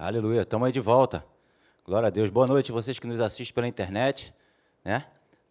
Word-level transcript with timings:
Aleluia, 0.00 0.42
estamos 0.42 0.64
aí 0.64 0.70
de 0.70 0.78
volta. 0.78 1.26
Glória 1.84 2.06
a 2.06 2.10
Deus. 2.10 2.30
Boa 2.30 2.46
noite 2.46 2.70
vocês 2.70 3.00
que 3.00 3.06
nos 3.08 3.20
assistem 3.20 3.52
pela 3.52 3.66
internet. 3.66 4.32
Né? 4.84 5.04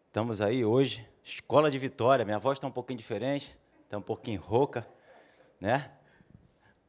Estamos 0.06 0.40
aí 0.40 0.64
hoje, 0.64 1.06
Escola 1.22 1.70
de 1.70 1.78
Vitória. 1.78 2.24
Minha 2.24 2.40
voz 2.40 2.56
está 2.56 2.66
um 2.66 2.72
pouquinho 2.72 2.98
diferente, 2.98 3.60
está 3.84 3.98
um 3.98 4.02
pouquinho 4.02 4.40
rouca. 4.40 4.88
Né? 5.60 5.92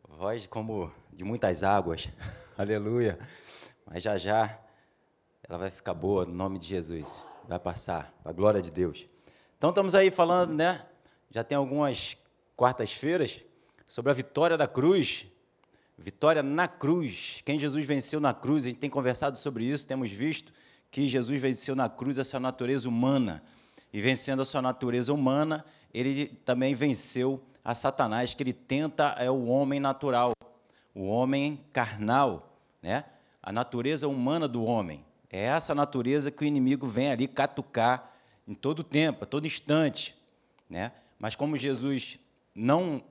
Voz 0.09 0.47
como 0.47 0.93
de 1.13 1.25
muitas 1.25 1.65
águas. 1.65 2.09
Aleluia. 2.57 3.19
Mas 3.85 4.05
já 4.05 4.17
já 4.17 4.57
ela 5.43 5.59
vai 5.59 5.69
ficar 5.73 5.95
boa 5.95 6.25
no 6.25 6.33
nome 6.33 6.61
de 6.61 6.69
Jesus. 6.69 7.25
Vai 7.49 7.59
passar, 7.59 8.15
para 8.23 8.31
a 8.31 8.35
glória 8.35 8.63
de 8.63 8.71
Deus. 8.71 9.09
Então 9.57 9.71
estamos 9.71 9.97
aí 9.97 10.13
falando, 10.13 10.55
né? 10.55 10.87
Já 11.29 11.43
tem 11.43 11.59
algumas 11.59 12.17
quartas-feiras 12.57 13.43
sobre 13.85 14.13
a 14.13 14.15
vitória 14.15 14.57
da 14.57 14.69
cruz 14.69 15.27
Vitória 15.99 16.45
na 16.45 16.69
cruz. 16.69 17.43
Quem 17.45 17.59
Jesus 17.59 17.85
venceu 17.85 18.21
na 18.21 18.33
cruz, 18.33 18.65
a 18.65 18.69
gente 18.69 18.79
tem 18.79 18.89
conversado 18.89 19.37
sobre 19.37 19.65
isso, 19.65 19.87
temos 19.87 20.11
visto 20.11 20.53
que 20.93 21.09
Jesus 21.09 21.41
venceu 21.41 21.75
na 21.75 21.89
cruz 21.89 22.19
essa 22.19 22.39
natureza 22.39 22.89
humana. 22.89 23.43
E 23.93 24.01
vencendo 24.01 24.43
a 24.43 24.45
sua 24.45 24.63
natureza 24.63 25.13
humana, 25.13 25.65
ele 25.93 26.27
também 26.45 26.73
venceu 26.73 27.43
a 27.65 27.75
Satanás, 27.75 28.33
que 28.33 28.43
ele 28.43 28.53
tenta 28.53 29.17
é 29.19 29.29
o 29.29 29.47
homem 29.47 29.81
natural, 29.81 30.33
o 30.95 31.09
homem 31.09 31.61
carnal, 31.73 32.57
né? 32.81 33.05
A 33.43 33.51
natureza 33.51 34.07
humana 34.07 34.47
do 34.47 34.65
homem. 34.65 35.05
É 35.31 35.43
essa 35.45 35.75
natureza 35.75 36.31
que 36.31 36.45
o 36.45 36.47
inimigo 36.47 36.87
vem 36.87 37.11
ali 37.11 37.27
catucar 37.27 38.15
em 38.47 38.55
todo 38.55 38.85
tempo, 38.85 39.25
a 39.25 39.27
todo 39.27 39.47
instante, 39.47 40.15
né? 40.71 40.93
Mas 41.19 41.35
como 41.35 41.57
Jesus 41.57 42.19
não 42.55 43.03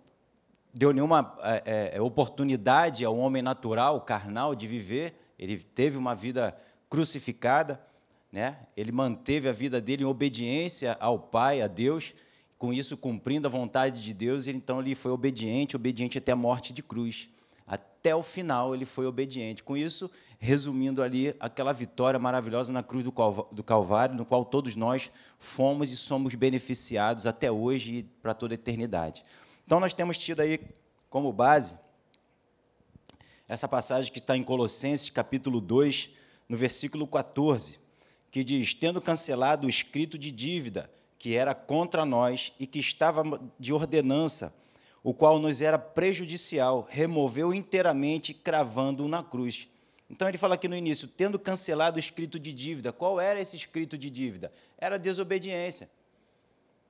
deu 0.78 0.94
nenhuma 0.94 1.36
é, 1.42 1.94
é, 1.96 2.02
oportunidade 2.02 3.04
ao 3.04 3.18
homem 3.18 3.42
natural, 3.42 4.00
carnal, 4.02 4.54
de 4.54 4.68
viver. 4.68 5.16
Ele 5.38 5.58
teve 5.58 5.98
uma 5.98 6.14
vida 6.14 6.56
crucificada, 6.90 7.82
né? 8.32 8.58
ele 8.76 8.92
manteve 8.92 9.50
a 9.50 9.52
vida 9.52 9.82
dele 9.82 10.04
em 10.04 10.06
obediência 10.06 10.96
ao 11.00 11.18
Pai, 11.18 11.62
a 11.62 11.68
Deus, 11.68 12.14
com 12.58 12.72
isso 12.72 12.96
cumprindo 12.96 13.48
a 13.48 13.52
vontade 13.52 14.04
de 14.04 14.14
Deus, 14.14 14.46
e 14.48 14.52
então 14.52 14.80
ele 14.80 14.96
foi 14.96 15.12
obediente, 15.12 15.76
obediente 15.76 16.18
até 16.18 16.32
a 16.32 16.36
morte 16.36 16.72
de 16.72 16.84
cruz. 16.84 17.30
Até 17.66 18.16
o 18.16 18.24
final 18.24 18.74
ele 18.74 18.86
foi 18.86 19.06
obediente. 19.06 19.64
Com 19.64 19.76
isso, 19.76 20.10
resumindo 20.40 21.02
ali 21.02 21.36
aquela 21.40 21.74
vitória 21.74 22.20
maravilhosa 22.20 22.72
na 22.72 22.84
cruz 22.84 23.04
do 23.04 23.64
Calvário, 23.64 24.16
no 24.16 24.26
qual 24.26 24.46
todos 24.46 24.76
nós 24.76 25.12
fomos 25.38 25.92
e 25.92 25.98
somos 25.98 26.36
beneficiados 26.36 27.26
até 27.26 27.52
hoje 27.52 27.92
e 27.92 28.04
para 28.04 28.34
toda 28.34 28.54
a 28.54 28.56
eternidade. 28.56 29.24
Então, 29.68 29.82
nós 29.82 29.94
temos 29.94 30.18
tido 30.18 30.40
aí 30.40 30.62
como 31.10 31.30
base 31.34 31.78
essa 33.50 33.68
passagem 33.68 34.14
que 34.14 34.20
está 34.20 34.38
em 34.38 34.42
Colossenses, 34.42 35.10
capítulo 35.10 35.60
2, 35.60 36.10
no 36.48 36.56
versículo 36.56 37.06
14, 37.06 37.78
que 38.32 38.46
diz: 38.46 38.74
Tendo 38.74 39.02
cancelado 39.02 39.68
o 39.68 39.70
escrito 39.70 40.18
de 40.18 40.32
dívida 40.32 40.90
que 41.20 41.36
era 41.36 41.54
contra 41.54 42.06
nós 42.06 42.54
e 42.58 42.66
que 42.66 42.80
estava 42.80 43.24
de 43.60 43.74
ordenança, 43.74 44.56
o 45.04 45.14
qual 45.14 45.38
nos 45.38 45.60
era 45.60 45.78
prejudicial, 45.78 46.88
removeu 46.90 47.54
inteiramente, 47.54 48.34
cravando-o 48.34 49.10
na 49.10 49.22
cruz. 49.22 49.68
Então 50.10 50.30
ele 50.30 50.38
fala 50.38 50.56
aqui 50.56 50.70
no 50.70 50.78
início, 50.78 51.10
tendo 51.10 51.38
cancelado 51.38 51.98
o 51.98 52.00
escrito 52.00 52.40
de 52.40 52.54
dívida. 52.54 52.94
Qual 52.94 53.20
era 53.20 53.42
esse 53.42 53.58
escrito 53.58 53.98
de 53.98 54.10
dívida? 54.10 54.50
Era 54.78 54.98
desobediência. 54.98 55.90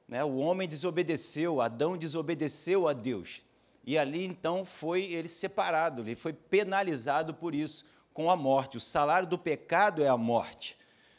Né? 0.07 0.23
O 0.23 0.37
homem 0.37 0.67
desobedeceu, 0.67 1.59
Adão 1.61 1.97
desobedeceu 1.97 2.87
a 2.87 2.93
Deus. 2.93 3.41
E 3.85 3.97
ali 3.97 4.25
então 4.25 4.65
foi 4.65 5.03
ele 5.03 5.27
separado, 5.27 6.01
ele 6.01 6.15
foi 6.15 6.33
penalizado 6.33 7.33
por 7.33 7.53
isso, 7.53 7.85
com 8.13 8.29
a 8.29 8.35
morte. 8.35 8.77
O 8.77 8.81
salário 8.81 9.27
do 9.27 9.37
pecado 9.37 10.03
é 10.03 10.07
a 10.07 10.17
morte. 10.17 10.77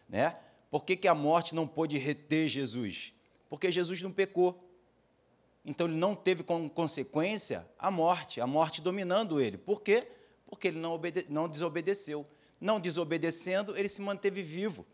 Né? 0.09 0.37
Por 0.71 0.85
que, 0.85 0.97
que 0.97 1.09
a 1.09 1.15
morte 1.15 1.55
não 1.55 1.67
pôde 1.67 1.97
reter 1.99 2.49
Jesus? 2.49 3.13
Porque 3.49 3.71
Jesus 3.71 4.03
não 4.03 4.11
pecou. 4.11 4.65
Então 5.65 5.87
ele 5.87 5.97
não 5.97 6.15
teve 6.15 6.43
como 6.43 6.69
consequência 6.69 7.69
a 7.79 7.91
morte, 7.91 8.41
a 8.41 8.47
morte 8.47 8.81
dominando 8.81 9.41
ele. 9.41 9.59
Por 9.59 9.83
quê? 9.83 10.09
Porque 10.47 10.69
ele 10.69 10.79
não, 10.79 11.01
não 11.29 11.49
desobedeceu. 11.49 12.27
Não 12.61 12.81
desobedecendo, 12.81 13.77
ele 13.77 13.89
se 13.89 14.01
manteve 14.01 14.43
vivo. 14.43 14.85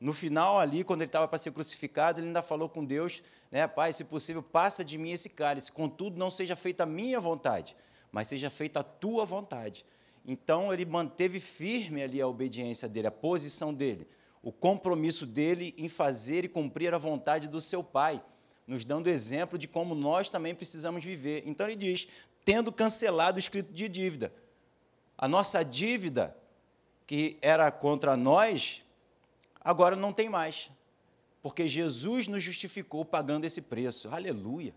No 0.00 0.12
final, 0.12 0.58
ali, 0.58 0.82
quando 0.82 1.02
ele 1.02 1.08
estava 1.08 1.28
para 1.28 1.38
ser 1.38 1.52
crucificado, 1.52 2.18
ele 2.18 2.28
ainda 2.28 2.42
falou 2.42 2.68
com 2.68 2.84
Deus 2.84 3.22
né? 3.50 3.66
Pai, 3.66 3.92
se 3.92 4.04
possível, 4.04 4.42
passa 4.42 4.84
de 4.84 4.96
mim 4.96 5.10
esse 5.10 5.30
cálice, 5.30 5.72
contudo, 5.72 6.16
não 6.16 6.30
seja 6.30 6.54
feita 6.54 6.84
a 6.84 6.86
minha 6.86 7.18
vontade, 7.18 7.76
mas 8.12 8.28
seja 8.28 8.48
feita 8.48 8.80
a 8.80 8.84
tua 8.84 9.24
vontade. 9.24 9.84
Então, 10.24 10.72
ele 10.72 10.84
manteve 10.84 11.40
firme 11.40 12.02
ali 12.02 12.20
a 12.20 12.28
obediência 12.28 12.88
dele, 12.88 13.08
a 13.08 13.12
posição 13.12 13.74
dele, 13.74 14.06
o 14.42 14.52
compromisso 14.52 15.26
dele 15.26 15.74
em 15.76 15.88
fazer 15.88 16.44
e 16.44 16.48
cumprir 16.48 16.94
a 16.94 16.98
vontade 16.98 17.48
do 17.48 17.60
seu 17.60 17.82
Pai, 17.82 18.22
nos 18.66 18.84
dando 18.84 19.10
exemplo 19.10 19.58
de 19.58 19.66
como 19.66 19.94
nós 19.94 20.30
também 20.30 20.54
precisamos 20.54 21.04
viver. 21.04 21.42
Então, 21.46 21.66
ele 21.66 21.76
diz: 21.76 22.06
tendo 22.44 22.70
cancelado 22.70 23.36
o 23.36 23.40
escrito 23.40 23.72
de 23.72 23.88
dívida. 23.88 24.32
A 25.18 25.26
nossa 25.26 25.62
dívida, 25.64 26.36
que 27.06 27.36
era 27.42 27.70
contra 27.70 28.16
nós, 28.16 28.84
agora 29.62 29.94
não 29.94 30.12
tem 30.12 30.28
mais 30.28 30.70
porque 31.42 31.66
Jesus 31.66 32.28
nos 32.28 32.42
justificou 32.42 33.04
pagando 33.04 33.44
esse 33.44 33.62
preço. 33.62 34.08
Aleluia. 34.10 34.74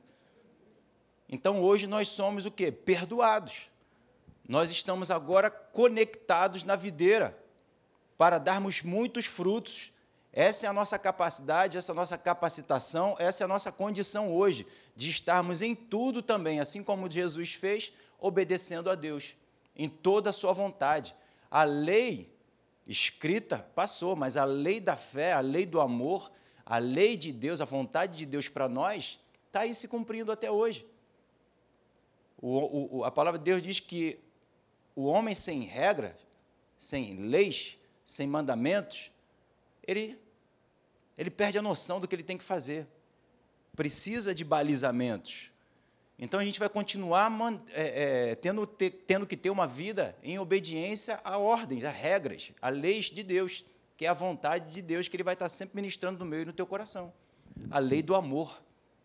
Então 1.27 1.61
hoje 1.61 1.87
nós 1.87 2.07
somos 2.07 2.45
o 2.45 2.51
quê? 2.51 2.71
Perdoados. 2.71 3.69
Nós 4.47 4.71
estamos 4.71 5.09
agora 5.11 5.49
conectados 5.49 6.63
na 6.63 6.75
videira 6.75 7.37
para 8.17 8.37
darmos 8.37 8.81
muitos 8.81 9.25
frutos. 9.25 9.91
Essa 10.31 10.65
é 10.65 10.69
a 10.69 10.73
nossa 10.73 10.97
capacidade, 10.97 11.77
essa 11.77 11.91
é 11.91 11.93
a 11.93 11.95
nossa 11.95 12.17
capacitação, 12.17 13.15
essa 13.19 13.43
é 13.43 13.45
a 13.45 13.47
nossa 13.47 13.71
condição 13.71 14.33
hoje, 14.33 14.65
de 14.95 15.09
estarmos 15.09 15.61
em 15.61 15.75
tudo 15.75 16.21
também, 16.21 16.59
assim 16.59 16.83
como 16.83 17.09
Jesus 17.09 17.53
fez, 17.53 17.93
obedecendo 18.19 18.89
a 18.89 18.95
Deus, 18.95 19.35
em 19.75 19.87
toda 19.87 20.31
a 20.31 20.33
sua 20.33 20.51
vontade. 20.51 21.15
A 21.51 21.63
lei 21.63 22.32
escrita 22.87 23.59
passou, 23.75 24.15
mas 24.15 24.37
a 24.37 24.43
lei 24.43 24.79
da 24.79 24.95
fé, 24.97 25.33
a 25.33 25.39
lei 25.39 25.65
do 25.65 25.79
amor, 25.79 26.31
a 26.65 26.77
lei 26.77 27.17
de 27.17 27.31
Deus, 27.31 27.61
a 27.61 27.65
vontade 27.65 28.17
de 28.17 28.25
Deus 28.25 28.49
para 28.49 28.67
nós, 28.67 29.19
está 29.47 29.61
aí 29.61 29.73
se 29.73 29.87
cumprindo 29.87 30.31
até 30.31 30.49
hoje. 30.51 30.85
O, 32.37 32.97
o, 32.97 33.03
a 33.05 33.11
palavra 33.11 33.37
de 33.39 33.45
Deus 33.45 33.61
diz 33.61 33.79
que 33.79 34.19
o 34.95 35.05
homem 35.05 35.33
sem 35.33 35.61
regra, 35.61 36.17
sem 36.77 37.15
leis, 37.15 37.77
sem 38.05 38.27
mandamentos, 38.27 39.11
ele, 39.87 40.19
ele 41.17 41.29
perde 41.29 41.57
a 41.57 41.61
noção 41.61 41.99
do 41.99 42.07
que 42.07 42.15
ele 42.15 42.23
tem 42.23 42.37
que 42.37 42.43
fazer. 42.43 42.87
Precisa 43.75 44.35
de 44.35 44.43
balizamentos. 44.43 45.52
Então 46.17 46.39
a 46.39 46.45
gente 46.45 46.59
vai 46.59 46.69
continuar 46.69 47.31
é, 47.71 48.31
é, 48.31 48.35
tendo, 48.35 48.65
ter, 48.67 48.91
tendo 49.07 49.25
que 49.25 49.35
ter 49.35 49.49
uma 49.49 49.67
vida 49.67 50.15
em 50.21 50.37
obediência 50.39 51.19
a 51.23 51.37
ordens, 51.37 51.83
a 51.83 51.89
regras, 51.89 52.51
a 52.61 52.69
leis 52.69 53.05
de 53.05 53.23
Deus 53.23 53.65
que 53.95 54.05
é 54.05 54.09
a 54.09 54.13
vontade 54.13 54.73
de 54.73 54.81
Deus 54.81 55.07
que 55.07 55.15
Ele 55.15 55.23
vai 55.23 55.33
estar 55.33 55.49
sempre 55.49 55.75
ministrando 55.75 56.19
no 56.19 56.25
meu 56.25 56.41
e 56.41 56.45
no 56.45 56.53
teu 56.53 56.65
coração. 56.65 57.13
A 57.69 57.79
lei 57.79 58.01
do 58.01 58.15
amor. 58.15 58.61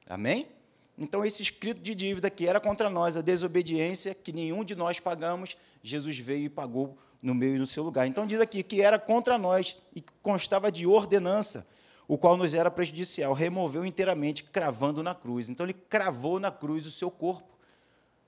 Amém? 0.08 0.48
Então, 0.96 1.24
esse 1.24 1.42
escrito 1.42 1.80
de 1.80 1.94
dívida 1.94 2.28
que 2.28 2.46
era 2.46 2.58
contra 2.58 2.90
nós, 2.90 3.16
a 3.16 3.20
desobediência 3.20 4.14
que 4.14 4.32
nenhum 4.32 4.64
de 4.64 4.74
nós 4.74 4.98
pagamos, 4.98 5.56
Jesus 5.82 6.18
veio 6.18 6.46
e 6.46 6.48
pagou 6.48 6.98
no 7.22 7.34
meu 7.34 7.54
e 7.54 7.58
no 7.58 7.66
seu 7.66 7.84
lugar. 7.84 8.06
Então, 8.06 8.26
diz 8.26 8.40
aqui 8.40 8.62
que 8.62 8.82
era 8.82 8.98
contra 8.98 9.38
nós 9.38 9.80
e 9.94 10.02
constava 10.22 10.72
de 10.72 10.86
ordenança, 10.86 11.68
o 12.08 12.16
qual 12.16 12.38
nos 12.38 12.54
era 12.54 12.70
prejudicial, 12.70 13.34
removeu 13.34 13.84
inteiramente, 13.84 14.42
cravando 14.42 15.02
na 15.02 15.14
cruz. 15.14 15.50
Então, 15.50 15.66
ele 15.66 15.74
cravou 15.74 16.40
na 16.40 16.50
cruz 16.50 16.86
o 16.86 16.90
seu 16.90 17.10
corpo. 17.10 17.58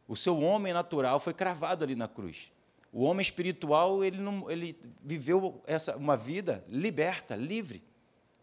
O 0.06 0.14
seu 0.14 0.38
homem 0.38 0.74
natural 0.74 1.18
foi 1.18 1.32
cravado 1.32 1.82
ali 1.82 1.96
na 1.96 2.06
cruz. 2.06 2.52
O 2.92 3.04
homem 3.04 3.22
espiritual, 3.22 4.04
ele, 4.04 4.18
não, 4.18 4.50
ele 4.50 4.78
viveu 5.02 5.62
essa, 5.66 5.96
uma 5.96 6.14
vida 6.14 6.62
liberta, 6.68 7.34
livre, 7.34 7.82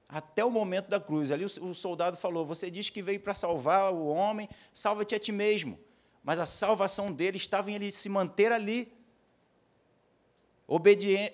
até 0.10 0.44
o 0.44 0.50
momento 0.50 0.88
da 0.88 1.00
cruz. 1.00 1.31
Ali 1.31 1.45
o, 1.45 1.69
o 1.69 1.75
soldado 1.75 2.18
falou: 2.18 2.45
Você 2.45 2.72
diz 2.72 2.89
que 2.89 3.01
veio 3.01 3.19
para 3.19 3.36
salvar 3.36 3.94
o 3.94 4.07
homem, 4.07 4.50
salva-te 4.74 5.13
a 5.13 5.19
ti 5.19 5.31
mesmo. 5.31 5.78
Mas 6.24 6.39
a 6.39 6.45
salvação 6.45 7.12
dele 7.12 7.38
estava 7.38 7.69
em 7.69 7.75
ele 7.75 7.92
se 7.92 8.10
manter 8.10 8.51
ali, 8.51 8.92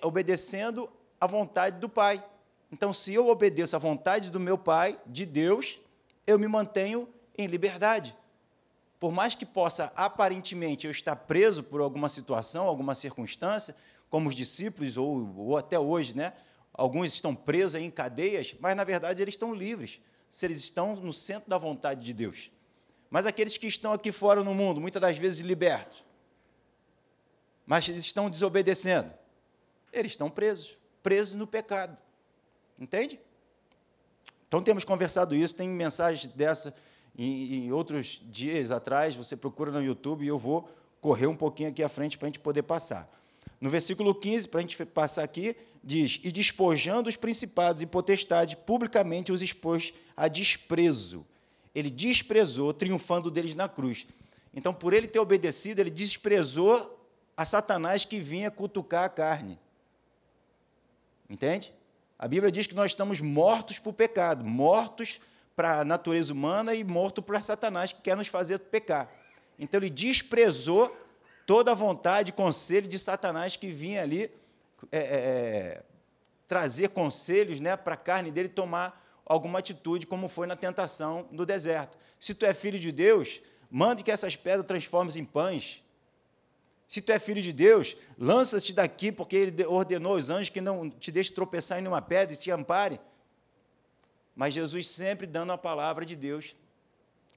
obedecendo 0.02 0.90
à 1.18 1.26
vontade 1.26 1.78
do 1.78 1.88
Pai. 1.88 2.22
Então, 2.74 2.92
se 2.92 3.14
eu 3.14 3.28
obedeço 3.28 3.76
à 3.76 3.78
vontade 3.78 4.30
do 4.30 4.40
meu 4.40 4.58
Pai, 4.58 4.98
de 5.06 5.24
Deus, 5.24 5.80
eu 6.26 6.38
me 6.38 6.48
mantenho 6.48 7.08
em 7.38 7.46
liberdade 7.46 8.14
por 9.04 9.12
mais 9.12 9.34
que 9.34 9.44
possa 9.44 9.92
aparentemente 9.94 10.86
eu 10.86 10.90
estar 10.90 11.14
preso 11.14 11.62
por 11.62 11.82
alguma 11.82 12.08
situação, 12.08 12.66
alguma 12.66 12.94
circunstância, 12.94 13.76
como 14.08 14.30
os 14.30 14.34
discípulos, 14.34 14.96
ou, 14.96 15.30
ou 15.36 15.58
até 15.58 15.78
hoje, 15.78 16.16
né? 16.16 16.32
alguns 16.72 17.12
estão 17.12 17.34
presos 17.34 17.78
em 17.78 17.90
cadeias, 17.90 18.54
mas 18.58 18.74
na 18.74 18.82
verdade 18.82 19.20
eles 19.20 19.34
estão 19.34 19.52
livres, 19.52 20.00
se 20.30 20.46
eles 20.46 20.56
estão 20.56 20.96
no 20.96 21.12
centro 21.12 21.50
da 21.50 21.58
vontade 21.58 22.02
de 22.02 22.14
Deus. 22.14 22.50
Mas 23.10 23.26
aqueles 23.26 23.58
que 23.58 23.66
estão 23.66 23.92
aqui 23.92 24.10
fora 24.10 24.42
no 24.42 24.54
mundo, 24.54 24.80
muitas 24.80 25.02
das 25.02 25.18
vezes 25.18 25.40
libertos, 25.40 26.02
mas 27.66 27.86
eles 27.86 28.06
estão 28.06 28.30
desobedecendo. 28.30 29.12
Eles 29.92 30.12
estão 30.12 30.30
presos, 30.30 30.78
presos 31.02 31.34
no 31.34 31.46
pecado. 31.46 31.94
Entende? 32.80 33.18
Então 34.48 34.62
temos 34.62 34.84
conversado 34.84 35.34
isso, 35.34 35.54
tem 35.54 35.68
mensagem 35.68 36.30
dessa 36.34 36.74
em, 37.16 37.66
em 37.66 37.72
outros 37.72 38.20
dias 38.24 38.70
atrás, 38.70 39.14
você 39.14 39.36
procura 39.36 39.70
no 39.70 39.82
YouTube 39.82 40.24
e 40.24 40.28
eu 40.28 40.38
vou 40.38 40.68
correr 41.00 41.26
um 41.26 41.36
pouquinho 41.36 41.68
aqui 41.68 41.82
à 41.82 41.88
frente 41.88 42.18
para 42.18 42.26
a 42.26 42.28
gente 42.30 42.40
poder 42.40 42.62
passar. 42.62 43.08
No 43.60 43.70
versículo 43.70 44.14
15, 44.14 44.48
para 44.48 44.58
a 44.58 44.62
gente 44.62 44.84
passar 44.86 45.22
aqui, 45.22 45.56
diz: 45.82 46.20
E 46.24 46.32
despojando 46.32 47.08
os 47.08 47.16
principados 47.16 47.82
e 47.82 47.86
potestades, 47.86 48.54
publicamente 48.54 49.30
os 49.30 49.42
expôs 49.42 49.94
a 50.16 50.28
desprezo. 50.28 51.24
Ele 51.74 51.90
desprezou, 51.90 52.72
triunfando 52.72 53.30
deles 53.30 53.54
na 53.54 53.68
cruz. 53.68 54.06
Então, 54.52 54.72
por 54.72 54.92
ele 54.92 55.08
ter 55.08 55.18
obedecido, 55.18 55.80
ele 55.80 55.90
desprezou 55.90 57.00
a 57.36 57.44
Satanás 57.44 58.04
que 58.04 58.20
vinha 58.20 58.50
cutucar 58.50 59.04
a 59.04 59.08
carne. 59.08 59.58
Entende? 61.28 61.72
A 62.24 62.26
Bíblia 62.26 62.50
diz 62.50 62.66
que 62.66 62.74
nós 62.74 62.92
estamos 62.92 63.20
mortos 63.20 63.78
para 63.78 63.90
o 63.90 63.92
pecado, 63.92 64.46
mortos 64.46 65.20
para 65.54 65.80
a 65.80 65.84
natureza 65.84 66.32
humana 66.32 66.74
e 66.74 66.82
mortos 66.82 67.22
para 67.22 67.38
Satanás 67.38 67.92
que 67.92 68.00
quer 68.00 68.16
nos 68.16 68.28
fazer 68.28 68.60
pecar. 68.60 69.10
Então 69.58 69.78
ele 69.78 69.90
desprezou 69.90 70.96
toda 71.46 71.72
a 71.72 71.74
vontade 71.74 72.32
conselho 72.32 72.88
de 72.88 72.98
Satanás 72.98 73.56
que 73.56 73.70
vinha 73.70 74.00
ali 74.00 74.30
é, 74.90 74.98
é, 74.98 75.00
é, 75.00 75.82
trazer 76.48 76.88
conselhos 76.88 77.60
né, 77.60 77.76
para 77.76 77.92
a 77.92 77.98
carne 77.98 78.30
dele 78.30 78.48
tomar 78.48 79.06
alguma 79.26 79.58
atitude, 79.58 80.06
como 80.06 80.26
foi 80.26 80.46
na 80.46 80.56
tentação 80.56 81.28
do 81.30 81.44
deserto. 81.44 81.98
Se 82.18 82.34
tu 82.34 82.46
é 82.46 82.54
filho 82.54 82.78
de 82.78 82.90
Deus, 82.90 83.42
mande 83.70 84.02
que 84.02 84.10
essas 84.10 84.34
pedras 84.34 84.66
transformem 84.66 85.18
em 85.18 85.26
pães. 85.26 85.83
Se 86.94 87.02
tu 87.02 87.10
é 87.10 87.18
filho 87.18 87.42
de 87.42 87.52
Deus, 87.52 87.96
lança-te 88.16 88.72
daqui, 88.72 89.10
porque 89.10 89.34
ele 89.34 89.66
ordenou 89.66 90.12
aos 90.12 90.30
anjos 90.30 90.48
que 90.48 90.60
não 90.60 90.88
te 90.88 91.10
deixe 91.10 91.32
tropeçar 91.32 91.76
em 91.76 91.82
nenhuma 91.82 92.00
pedra 92.00 92.32
e 92.32 92.36
se 92.36 92.52
ampare. 92.52 93.00
Mas 94.32 94.54
Jesus 94.54 94.86
sempre 94.86 95.26
dando 95.26 95.50
a 95.50 95.58
palavra 95.58 96.06
de 96.06 96.14
Deus, 96.14 96.54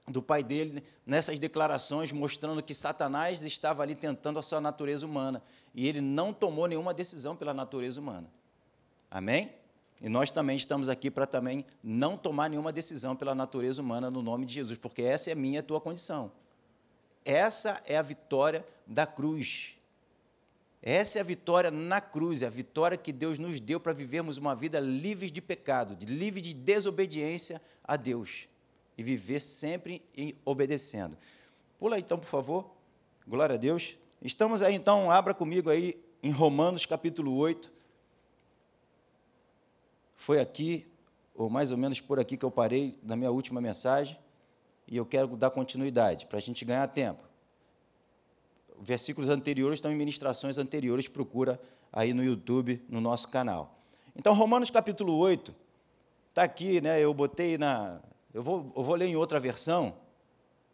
do 0.06 0.22
pai 0.22 0.44
dele, 0.44 0.80
nessas 1.04 1.40
declarações, 1.40 2.12
mostrando 2.12 2.62
que 2.62 2.72
Satanás 2.72 3.42
estava 3.42 3.82
ali 3.82 3.96
tentando 3.96 4.38
a 4.38 4.44
sua 4.44 4.60
natureza 4.60 5.04
humana. 5.04 5.42
E 5.74 5.88
ele 5.88 6.00
não 6.00 6.32
tomou 6.32 6.68
nenhuma 6.68 6.94
decisão 6.94 7.34
pela 7.34 7.52
natureza 7.52 8.00
humana. 8.00 8.30
Amém? 9.10 9.52
E 10.00 10.08
nós 10.08 10.30
também 10.30 10.56
estamos 10.56 10.88
aqui 10.88 11.10
para 11.10 11.26
também 11.26 11.66
não 11.82 12.16
tomar 12.16 12.48
nenhuma 12.48 12.70
decisão 12.70 13.16
pela 13.16 13.34
natureza 13.34 13.82
humana 13.82 14.08
no 14.08 14.22
nome 14.22 14.46
de 14.46 14.54
Jesus, 14.54 14.78
porque 14.78 15.02
essa 15.02 15.30
é 15.30 15.32
a 15.32 15.36
minha 15.36 15.56
e 15.56 15.58
a 15.58 15.64
tua 15.64 15.80
condição. 15.80 16.30
Essa 17.28 17.82
é 17.84 17.94
a 17.94 18.00
vitória 18.00 18.66
da 18.86 19.06
cruz. 19.06 19.76
Essa 20.80 21.18
é 21.18 21.20
a 21.20 21.24
vitória 21.24 21.70
na 21.70 22.00
cruz, 22.00 22.40
é 22.40 22.46
a 22.46 22.50
vitória 22.50 22.96
que 22.96 23.12
Deus 23.12 23.38
nos 23.38 23.60
deu 23.60 23.78
para 23.78 23.92
vivermos 23.92 24.38
uma 24.38 24.56
vida 24.56 24.80
livre 24.80 25.30
de 25.30 25.42
pecado, 25.42 25.94
livre 26.06 26.40
de 26.40 26.54
desobediência 26.54 27.60
a 27.84 27.96
Deus 27.96 28.48
e 28.96 29.02
viver 29.02 29.40
sempre 29.40 30.02
obedecendo. 30.42 31.18
Pula 31.78 31.98
então, 31.98 32.18
por 32.18 32.28
favor. 32.28 32.70
Glória 33.26 33.56
a 33.56 33.58
Deus. 33.58 33.98
Estamos 34.22 34.62
aí 34.62 34.74
então, 34.74 35.10
abra 35.10 35.34
comigo 35.34 35.68
aí 35.68 36.02
em 36.22 36.30
Romanos 36.30 36.86
capítulo 36.86 37.36
8. 37.36 37.70
Foi 40.16 40.40
aqui, 40.40 40.86
ou 41.34 41.50
mais 41.50 41.70
ou 41.70 41.76
menos 41.76 42.00
por 42.00 42.18
aqui 42.18 42.38
que 42.38 42.44
eu 42.46 42.50
parei 42.50 42.98
na 43.02 43.14
minha 43.14 43.30
última 43.30 43.60
mensagem 43.60 44.16
e 44.90 44.96
eu 44.96 45.04
quero 45.04 45.36
dar 45.36 45.50
continuidade, 45.50 46.24
para 46.26 46.38
a 46.38 46.40
gente 46.40 46.64
ganhar 46.64 46.86
tempo. 46.88 47.22
Versículos 48.80 49.28
anteriores 49.28 49.76
estão 49.76 49.92
em 49.92 49.96
ministrações 49.96 50.56
anteriores, 50.56 51.06
procura 51.06 51.60
aí 51.92 52.14
no 52.14 52.24
YouTube, 52.24 52.82
no 52.88 53.00
nosso 53.00 53.28
canal. 53.28 53.78
Então, 54.16 54.32
Romanos 54.34 54.70
capítulo 54.70 55.14
8, 55.18 55.54
está 56.30 56.42
aqui, 56.42 56.80
né? 56.80 57.02
Eu 57.02 57.12
botei 57.12 57.58
na. 57.58 58.00
Eu 58.32 58.42
vou, 58.42 58.72
eu 58.74 58.82
vou 58.82 58.94
ler 58.94 59.06
em 59.06 59.16
outra 59.16 59.38
versão, 59.38 59.94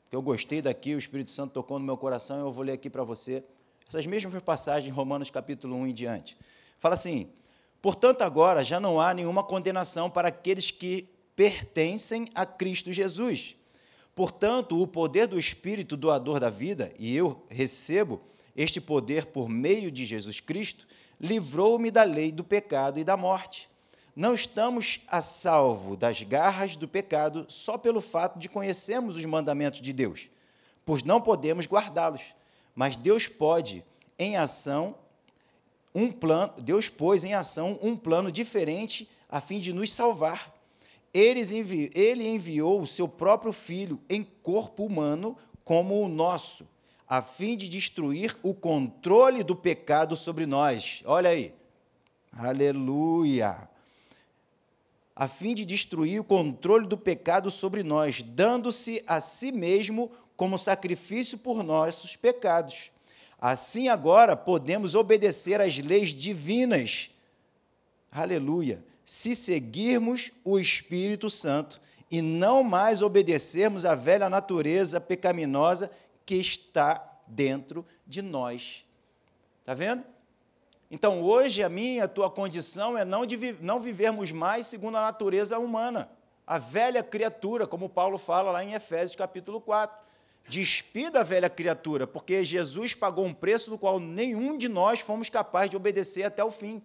porque 0.03 0.15
eu 0.15 0.23
gostei 0.23 0.63
daqui, 0.63 0.95
o 0.95 0.99
Espírito 0.99 1.31
Santo 1.31 1.53
tocou 1.53 1.79
no 1.79 1.85
meu 1.85 1.97
coração, 1.97 2.39
eu 2.39 2.53
vou 2.53 2.65
ler 2.65 2.73
aqui 2.73 2.89
para 2.89 3.03
você. 3.03 3.43
Essas 3.89 4.07
mesmas 4.07 4.43
passagens, 4.43 4.95
Romanos 4.95 5.29
capítulo 5.29 5.75
1 5.77 5.89
em 5.89 5.93
diante. 5.93 6.37
Fala 6.79 6.95
assim: 6.95 7.31
Portanto, 7.83 8.23
agora 8.23 8.63
já 8.63 8.79
não 8.79 9.01
há 9.01 9.13
nenhuma 9.13 9.43
condenação 9.43 10.09
para 10.09 10.29
aqueles 10.29 10.71
que 10.71 11.09
pertencem 11.35 12.29
a 12.33 12.47
Cristo 12.47 12.93
Jesus 12.93 13.57
Portanto, 14.15 14.81
o 14.81 14.87
poder 14.87 15.27
do 15.27 15.39
Espírito 15.39 15.97
doador 15.97 16.39
da 16.39 16.49
vida, 16.49 16.93
e 16.99 17.17
eu 17.17 17.45
recebo 17.49 18.21
este 18.55 18.81
poder 18.81 19.27
por 19.27 19.49
meio 19.49 19.91
de 19.91 20.05
Jesus 20.05 20.39
Cristo, 20.39 20.87
livrou-me 21.21 21.91
da 21.91 22.05
lei 22.05 22.31
do 22.31 22.45
pecado 22.45 22.99
e 22.99 23.05
da 23.05 23.17
morte. 23.17 23.69
Não 24.15 24.33
estamos 24.33 25.01
a 25.09 25.21
salvo 25.21 25.97
das 25.97 26.23
garras 26.23 26.77
do 26.77 26.87
pecado 26.87 27.45
só 27.49 27.77
pelo 27.77 28.01
fato 28.01 28.39
de 28.39 28.49
conhecermos 28.49 29.17
os 29.17 29.25
mandamentos 29.25 29.81
de 29.81 29.93
Deus, 29.93 30.29
pois 30.87 31.03
não 31.03 31.21
podemos 31.21 31.67
guardá-los. 31.67 32.23
Mas 32.77 32.97
Deus 32.97 33.27
pode, 33.27 33.85
em 34.17 34.37
ação, 34.37 34.95
um 35.93 36.13
plano, 36.13 36.53
Deus 36.59 36.89
pôs 36.89 37.25
em 37.25 37.35
ação 37.35 37.77
um 37.83 37.97
plano 37.97 38.31
diferente 38.31 39.09
a 39.29 39.41
fim 39.41 39.59
de 39.59 39.73
nos 39.73 39.93
salvar 39.93 40.54
ele 41.15 42.27
enviou 42.27 42.81
o 42.81 42.87
seu 42.87 43.07
próprio 43.07 43.53
filho 43.53 44.01
em 44.11 44.25
corpo 44.43 44.85
humano 44.85 45.39
como 45.65 46.03
o 46.03 46.09
nosso, 46.09 46.67
a 47.09 47.23
fim 47.23 47.57
de 47.57 47.69
destruir 47.69 48.37
o 48.43 48.53
controle 48.53 49.45
do 49.45 49.55
pecado 49.55 50.17
sobre 50.17 50.45
nós. 50.45 51.03
Olha 51.05 51.31
aí. 51.31 51.55
Aleluia. 52.33 53.69
A 55.15 55.29
fim 55.29 55.55
de 55.55 55.65
destruir 55.65 56.21
o 56.21 56.25
controle 56.25 56.89
do 56.89 56.99
pecado 56.99 57.49
sobre 57.49 57.85
nós, 57.85 58.21
dando-se 58.21 59.03
a 59.07 59.21
si 59.21 59.53
mesmo 59.53 60.11
como 60.37 60.59
sacrifício 60.59 61.39
por 61.39 61.63
nossos 61.63 62.17
pecados. 62.17 62.91
Assim 63.41 63.87
agora 63.87 64.37
podemos 64.37 64.97
obedecer 64.97 65.61
às 65.61 65.79
leis 65.79 66.11
divinas. 66.11 67.11
Aleluia 68.11 68.83
se 69.05 69.35
seguirmos 69.35 70.33
o 70.45 70.59
Espírito 70.59 71.29
Santo 71.29 71.81
e 72.11 72.23
não 72.23 72.63
mais 72.63 73.03
obedecermos 73.03 73.85
à 73.85 73.95
velha 73.95 74.29
natureza 74.29 75.01
pecaminosa 75.01 75.91
que 76.25 76.37
está 76.37 77.21
dentro 77.27 77.85
de 78.07 78.23
nós. 78.23 78.85
Está 79.61 79.75
vendo? 79.75 80.05
Então, 80.91 81.23
hoje, 81.23 81.63
a 81.63 81.69
minha 81.69 82.05
a 82.05 82.09
tua 82.09 82.31
condição 82.31 82.97
é 82.97 83.05
não, 83.05 83.27
de, 83.27 83.57
não 83.61 83.81
vivermos 83.81 84.31
mais 84.31 84.67
segundo 84.67 84.97
a 84.97 85.03
natureza 85.03 85.59
humana, 85.59 86.09
a 86.47 86.59
velha 86.59 87.03
criatura, 87.03 87.67
como 87.67 87.89
Paulo 87.89 88.19
fala 88.19 88.53
lá 88.53 88.63
em 88.63 88.75
Efésios 88.75 89.17
capítulo 89.17 89.61
4. 89.61 90.05
Despida 90.47 91.21
a 91.21 91.25
velha 91.25 91.49
criatura, 91.49 92.07
porque 92.07 92.45
Jesus 92.45 92.95
pagou 92.95 93.25
um 93.25 93.33
preço 93.33 93.71
do 93.71 93.79
qual 93.79 93.99
nenhum 93.99 94.59
de 94.59 94.69
nós 94.69 95.01
fomos 95.01 95.31
capazes 95.31 95.71
de 95.71 95.77
obedecer 95.77 96.25
até 96.25 96.45
o 96.45 96.51
fim. 96.51 96.83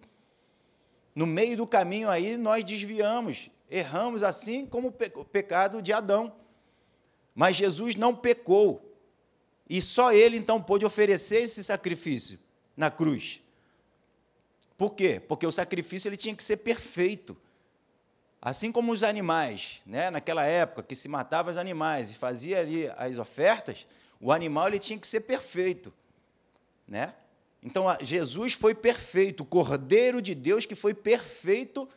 No 1.14 1.26
meio 1.26 1.56
do 1.56 1.66
caminho 1.66 2.08
aí, 2.08 2.36
nós 2.36 2.64
desviamos, 2.64 3.50
erramos 3.68 4.22
assim 4.22 4.66
como 4.66 4.88
o 4.88 5.24
pecado 5.24 5.82
de 5.82 5.92
Adão. 5.92 6.32
Mas 7.34 7.56
Jesus 7.56 7.96
não 7.96 8.14
pecou. 8.14 8.86
E 9.68 9.80
só 9.80 10.12
ele 10.12 10.36
então 10.36 10.60
pôde 10.60 10.84
oferecer 10.84 11.42
esse 11.42 11.62
sacrifício 11.62 12.38
na 12.76 12.90
cruz. 12.90 13.40
Por 14.76 14.94
quê? 14.94 15.20
Porque 15.20 15.46
o 15.46 15.52
sacrifício 15.52 16.08
ele 16.08 16.16
tinha 16.16 16.34
que 16.34 16.42
ser 16.42 16.56
perfeito. 16.58 17.36
Assim 18.40 18.72
como 18.72 18.90
os 18.90 19.02
animais, 19.02 19.82
né, 19.84 20.10
naquela 20.10 20.44
época 20.44 20.82
que 20.82 20.94
se 20.94 21.06
matava 21.06 21.50
os 21.50 21.58
animais 21.58 22.10
e 22.10 22.14
fazia 22.14 22.60
ali 22.60 22.88
as 22.96 23.18
ofertas, 23.18 23.86
o 24.18 24.32
animal 24.32 24.68
ele 24.68 24.78
tinha 24.78 24.98
que 24.98 25.06
ser 25.06 25.20
perfeito, 25.20 25.92
né? 26.88 27.14
Então, 27.62 27.84
Jesus 28.00 28.54
foi 28.54 28.74
perfeito, 28.74 29.42
o 29.42 29.46
Cordeiro 29.46 30.22
de 30.22 30.34
Deus 30.34 30.64
que 30.64 30.74
foi 30.74 30.94
perfeito 30.94 31.88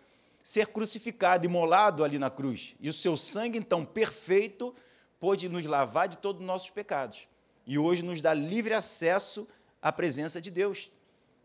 ser 0.44 0.68
crucificado, 0.68 1.46
imolado 1.46 2.04
ali 2.04 2.20
na 2.20 2.30
cruz. 2.30 2.76
E 2.82 2.90
o 2.90 2.94
seu 2.94 3.16
sangue, 3.16 3.58
então, 3.58 3.86
perfeito, 3.86 4.76
pôde 5.20 5.48
nos 5.48 5.66
lavar 5.66 6.10
de 6.10 6.18
todos 6.18 6.42
os 6.42 6.48
nossos 6.48 6.70
pecados. 6.70 7.28
E 7.66 7.78
hoje 7.78 8.04
nos 8.04 8.20
dá 8.20 8.34
livre 8.34 8.74
acesso 8.74 9.48
à 9.82 9.90
presença 9.90 10.42
de 10.42 10.52
Deus. 10.52 10.92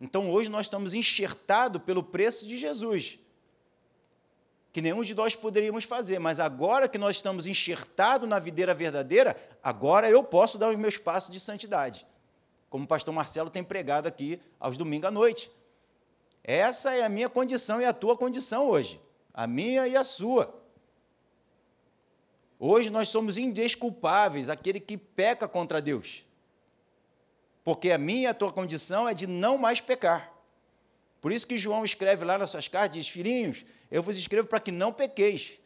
Então, 0.00 0.30
hoje 0.30 0.48
nós 0.48 0.66
estamos 0.66 0.94
enxertados 0.94 1.80
pelo 1.82 2.02
preço 2.02 2.46
de 2.46 2.58
Jesus, 2.58 3.20
que 4.72 4.80
nenhum 4.80 5.02
de 5.02 5.14
nós 5.14 5.36
poderíamos 5.36 5.84
fazer, 5.84 6.18
mas 6.18 6.40
agora 6.40 6.88
que 6.88 6.98
nós 6.98 7.16
estamos 7.16 7.46
enxertados 7.46 8.28
na 8.28 8.40
videira 8.40 8.74
verdadeira, 8.74 9.36
agora 9.62 10.10
eu 10.10 10.24
posso 10.24 10.58
dar 10.58 10.70
os 10.70 10.76
meus 10.76 10.98
passos 10.98 11.32
de 11.32 11.38
santidade 11.38 12.04
como 12.70 12.84
o 12.84 12.88
pastor 12.88 13.14
Marcelo 13.14 13.50
tem 13.50 13.64
pregado 13.64 14.06
aqui 14.08 14.40
aos 14.58 14.76
domingos 14.76 15.08
à 15.08 15.10
noite. 15.10 15.50
Essa 16.44 16.94
é 16.94 17.02
a 17.02 17.08
minha 17.08 17.28
condição 17.28 17.80
e 17.80 17.84
a 17.84 17.92
tua 17.92 18.16
condição 18.16 18.68
hoje, 18.68 19.00
a 19.34 19.46
minha 19.46 19.86
e 19.86 19.96
a 19.96 20.04
sua. 20.04 20.54
Hoje 22.58 22.90
nós 22.90 23.08
somos 23.08 23.36
indesculpáveis, 23.38 24.48
aquele 24.48 24.80
que 24.80 24.96
peca 24.96 25.46
contra 25.46 25.80
Deus. 25.80 26.24
porque 27.68 27.90
a 27.90 27.98
minha 27.98 28.22
e 28.22 28.26
a 28.26 28.32
tua 28.32 28.50
condição 28.50 29.06
é 29.06 29.12
de 29.12 29.26
não 29.26 29.58
mais 29.58 29.78
pecar. 29.78 30.32
Por 31.20 31.30
isso 31.30 31.46
que 31.46 31.58
João 31.58 31.84
escreve 31.84 32.24
lá 32.24 32.38
nas 32.38 32.48
suas 32.48 32.66
cartas, 32.66 32.96
diz, 32.96 33.10
filhinhos, 33.10 33.62
eu 33.90 34.02
vos 34.02 34.16
escrevo 34.16 34.48
para 34.48 34.58
que 34.58 34.72
não 34.72 34.90
pequeis. 34.90 35.58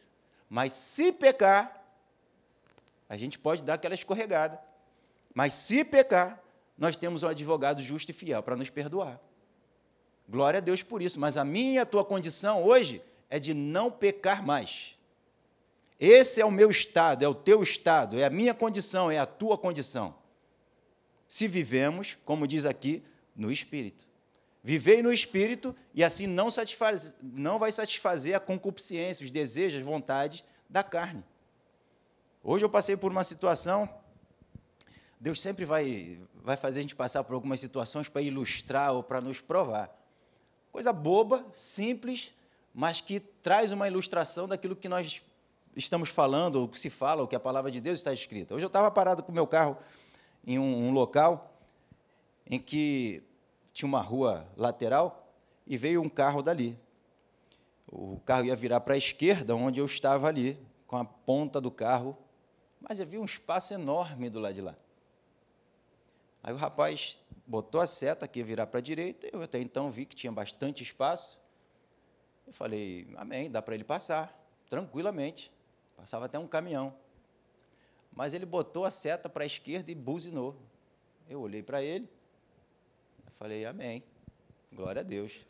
Mas 0.49 0.73
se 0.73 1.13
pecar, 1.13 1.81
a 3.07 3.15
gente 3.15 3.39
pode 3.39 3.61
dar 3.61 3.75
aquela 3.75 3.95
escorregada. 3.95 4.59
Mas 5.33 5.53
se 5.53 5.85
pecar, 5.85 6.42
nós 6.77 6.95
temos 6.95 7.23
um 7.23 7.27
advogado 7.27 7.81
justo 7.81 8.09
e 8.09 8.13
fiel 8.13 8.41
para 8.41 8.55
nos 8.55 8.69
perdoar. 8.69 9.19
Glória 10.27 10.57
a 10.57 10.61
Deus 10.61 10.81
por 10.81 11.01
isso. 11.01 11.19
Mas 11.19 11.37
a 11.37 11.45
minha 11.45 11.73
e 11.73 11.77
a 11.77 11.85
tua 11.85 12.03
condição 12.03 12.63
hoje 12.63 13.01
é 13.29 13.39
de 13.39 13.53
não 13.53 13.91
pecar 13.91 14.45
mais. 14.45 14.97
Esse 15.99 16.41
é 16.41 16.45
o 16.45 16.51
meu 16.51 16.69
estado, 16.69 17.23
é 17.23 17.27
o 17.27 17.35
teu 17.35 17.61
estado, 17.63 18.19
é 18.19 18.25
a 18.25 18.29
minha 18.29 18.53
condição, 18.53 19.09
é 19.09 19.19
a 19.19 19.25
tua 19.25 19.57
condição. 19.57 20.15
Se 21.27 21.47
vivemos, 21.47 22.17
como 22.25 22.47
diz 22.47 22.65
aqui, 22.65 23.03
no 23.35 23.51
Espírito. 23.51 24.05
Vivei 24.63 25.01
no 25.01 25.11
Espírito 25.11 25.75
e 25.93 26.03
assim 26.03 26.27
não, 26.27 26.49
satisfaz, 26.49 27.15
não 27.21 27.59
vai 27.59 27.71
satisfazer 27.71 28.35
a 28.35 28.39
concupiscência, 28.39 29.23
os 29.23 29.31
desejos, 29.31 29.79
as 29.79 29.85
vontades 29.85 30.43
da 30.69 30.83
carne. 30.83 31.23
Hoje 32.43 32.65
eu 32.65 32.69
passei 32.69 32.97
por 32.97 33.11
uma 33.11 33.23
situação, 33.23 33.89
Deus 35.19 35.41
sempre 35.41 35.63
vai, 35.63 36.19
vai 36.43 36.57
fazer 36.57 36.79
a 36.79 36.83
gente 36.83 36.95
passar 36.95 37.23
por 37.23 37.33
algumas 37.33 37.59
situações 37.59 38.09
para 38.09 38.21
ilustrar 38.21 38.93
ou 38.93 39.01
para 39.01 39.21
nos 39.21 39.39
provar. 39.41 39.89
Coisa 40.71 40.91
boba, 40.91 41.45
simples, 41.53 42.33
mas 42.73 43.01
que 43.01 43.19
traz 43.19 43.71
uma 43.71 43.87
ilustração 43.87 44.47
daquilo 44.47 44.75
que 44.75 44.89
nós 44.89 45.21
estamos 45.75 46.09
falando, 46.09 46.55
ou 46.55 46.67
que 46.67 46.79
se 46.79 46.89
fala, 46.89 47.21
ou 47.21 47.27
que 47.27 47.35
a 47.35 47.39
palavra 47.39 47.71
de 47.71 47.79
Deus 47.79 47.99
está 47.99 48.11
escrita. 48.11 48.53
Hoje 48.53 48.65
eu 48.65 48.67
estava 48.67 48.91
parado 48.91 49.23
com 49.23 49.31
o 49.31 49.35
meu 49.35 49.47
carro 49.47 49.77
em 50.45 50.59
um, 50.59 50.89
um 50.89 50.91
local 50.91 51.51
em 52.45 52.59
que 52.59 53.23
tinha 53.71 53.87
uma 53.87 54.01
rua 54.01 54.45
lateral 54.57 55.33
e 55.65 55.77
veio 55.77 56.01
um 56.01 56.09
carro 56.09 56.41
dali. 56.43 56.77
O 57.87 58.19
carro 58.25 58.45
ia 58.45 58.55
virar 58.55 58.81
para 58.81 58.95
a 58.95 58.97
esquerda, 58.97 59.55
onde 59.55 59.79
eu 59.79 59.85
estava 59.85 60.27
ali, 60.27 60.59
com 60.85 60.97
a 60.97 61.05
ponta 61.05 61.61
do 61.61 61.71
carro 61.71 62.17
mas 62.87 62.99
havia 62.99 63.19
um 63.19 63.25
espaço 63.25 63.73
enorme 63.73 64.29
do 64.29 64.39
lado 64.39 64.53
de 64.53 64.61
lá. 64.61 64.75
Aí 66.43 66.53
o 66.53 66.57
rapaz 66.57 67.19
botou 67.47 67.79
a 67.79 67.87
seta 67.87 68.27
que 68.27 68.39
ia 68.39 68.45
virar 68.45 68.67
para 68.67 68.79
a 68.79 68.81
direita, 68.81 69.27
eu 69.31 69.41
até 69.41 69.59
então 69.59 69.89
vi 69.89 70.05
que 70.05 70.15
tinha 70.15 70.31
bastante 70.31 70.83
espaço. 70.83 71.39
Eu 72.45 72.53
falei, 72.53 73.07
amém, 73.15 73.49
dá 73.49 73.61
para 73.61 73.73
ele 73.73 73.85
passar, 73.85 74.37
tranquilamente. 74.69 75.51
Passava 75.95 76.25
até 76.25 76.37
um 76.37 76.47
caminhão. 76.47 76.93
Mas 78.11 78.33
ele 78.33 78.45
botou 78.45 78.85
a 78.85 78.91
seta 78.91 79.29
para 79.29 79.43
a 79.43 79.47
esquerda 79.47 79.89
e 79.89 79.95
buzinou. 79.95 80.55
Eu 81.29 81.41
olhei 81.41 81.63
para 81.63 81.81
ele, 81.81 82.09
eu 83.25 83.31
falei, 83.31 83.65
amém, 83.65 84.03
glória 84.71 84.99
a 84.99 85.03
Deus. 85.03 85.45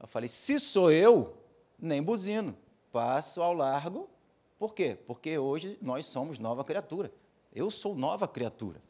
Eu 0.00 0.08
falei, 0.08 0.28
se 0.28 0.58
sou 0.58 0.90
eu, 0.90 1.36
nem 1.78 2.02
buzino, 2.02 2.56
passo 2.90 3.40
ao 3.40 3.52
largo 3.52 4.10
por 4.58 4.74
quê? 4.74 4.98
Porque 5.06 5.38
hoje 5.38 5.78
nós 5.80 6.06
somos 6.06 6.38
nova 6.38 6.64
criatura. 6.64 7.12
Eu 7.54 7.70
sou 7.70 7.94
nova 7.94 8.26
criatura. 8.26 8.82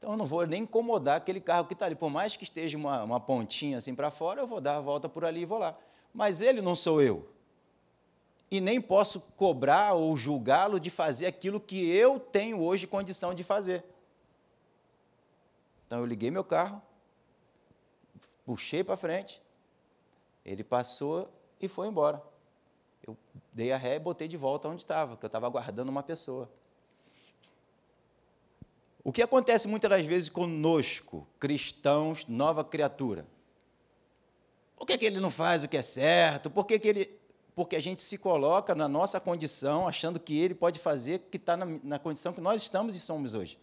Então 0.00 0.12
eu 0.12 0.16
não 0.16 0.24
vou 0.24 0.46
nem 0.46 0.62
incomodar 0.62 1.18
aquele 1.18 1.42
carro 1.42 1.66
que 1.66 1.74
está 1.74 1.84
ali. 1.84 1.94
Por 1.94 2.08
mais 2.08 2.34
que 2.34 2.42
esteja 2.42 2.78
uma, 2.78 3.04
uma 3.04 3.20
pontinha 3.20 3.76
assim 3.76 3.94
para 3.94 4.10
fora, 4.10 4.40
eu 4.40 4.46
vou 4.46 4.58
dar 4.58 4.78
a 4.78 4.80
volta 4.80 5.10
por 5.10 5.26
ali 5.26 5.42
e 5.42 5.44
vou 5.44 5.58
lá. 5.58 5.76
Mas 6.12 6.40
ele 6.40 6.62
não 6.62 6.74
sou 6.74 7.02
eu. 7.02 7.28
E 8.50 8.62
nem 8.62 8.80
posso 8.80 9.20
cobrar 9.36 9.92
ou 9.92 10.16
julgá-lo 10.16 10.80
de 10.80 10.88
fazer 10.88 11.26
aquilo 11.26 11.60
que 11.60 11.88
eu 11.90 12.18
tenho 12.18 12.62
hoje 12.62 12.86
condição 12.86 13.34
de 13.34 13.44
fazer. 13.44 13.84
Então 15.86 15.98
eu 15.98 16.06
liguei 16.06 16.30
meu 16.30 16.42
carro, 16.42 16.80
puxei 18.46 18.82
para 18.82 18.96
frente, 18.96 19.42
ele 20.44 20.64
passou 20.64 21.28
e 21.60 21.68
foi 21.68 21.88
embora 21.88 22.22
eu 23.06 23.16
dei 23.52 23.72
a 23.72 23.76
ré 23.76 23.96
e 23.96 23.98
botei 23.98 24.28
de 24.28 24.36
volta 24.36 24.68
onde 24.68 24.82
estava, 24.82 25.16
que 25.16 25.24
eu 25.24 25.28
estava 25.28 25.46
aguardando 25.46 25.90
uma 25.90 26.02
pessoa. 26.02 26.50
O 29.02 29.12
que 29.12 29.22
acontece 29.22 29.66
muitas 29.66 29.90
das 29.90 30.04
vezes 30.04 30.28
conosco, 30.28 31.26
cristãos, 31.38 32.26
nova 32.26 32.62
criatura? 32.64 33.26
Por 34.76 34.86
que, 34.86 34.98
que 34.98 35.04
ele 35.04 35.20
não 35.20 35.30
faz 35.30 35.64
o 35.64 35.68
que 35.68 35.76
é 35.76 35.82
certo? 35.82 36.50
Por 36.50 36.66
que, 36.66 36.78
que 36.78 36.88
ele. 36.88 37.20
Porque 37.54 37.76
a 37.76 37.80
gente 37.80 38.02
se 38.02 38.16
coloca 38.16 38.74
na 38.74 38.88
nossa 38.88 39.20
condição, 39.20 39.88
achando 39.88 40.20
que 40.20 40.38
ele 40.38 40.54
pode 40.54 40.78
fazer 40.78 41.16
o 41.16 41.20
que 41.20 41.36
está 41.36 41.56
na, 41.56 41.66
na 41.82 41.98
condição 41.98 42.32
que 42.32 42.40
nós 42.40 42.62
estamos 42.62 42.94
e 42.94 43.00
somos 43.00 43.34
hoje. 43.34 43.58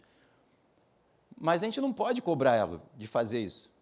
Mas 1.36 1.62
a 1.62 1.66
gente 1.66 1.80
não 1.80 1.92
pode 1.92 2.20
cobrar 2.20 2.54
ela 2.54 2.82
de 2.96 3.06
fazer 3.06 3.40
isso. 3.40 3.74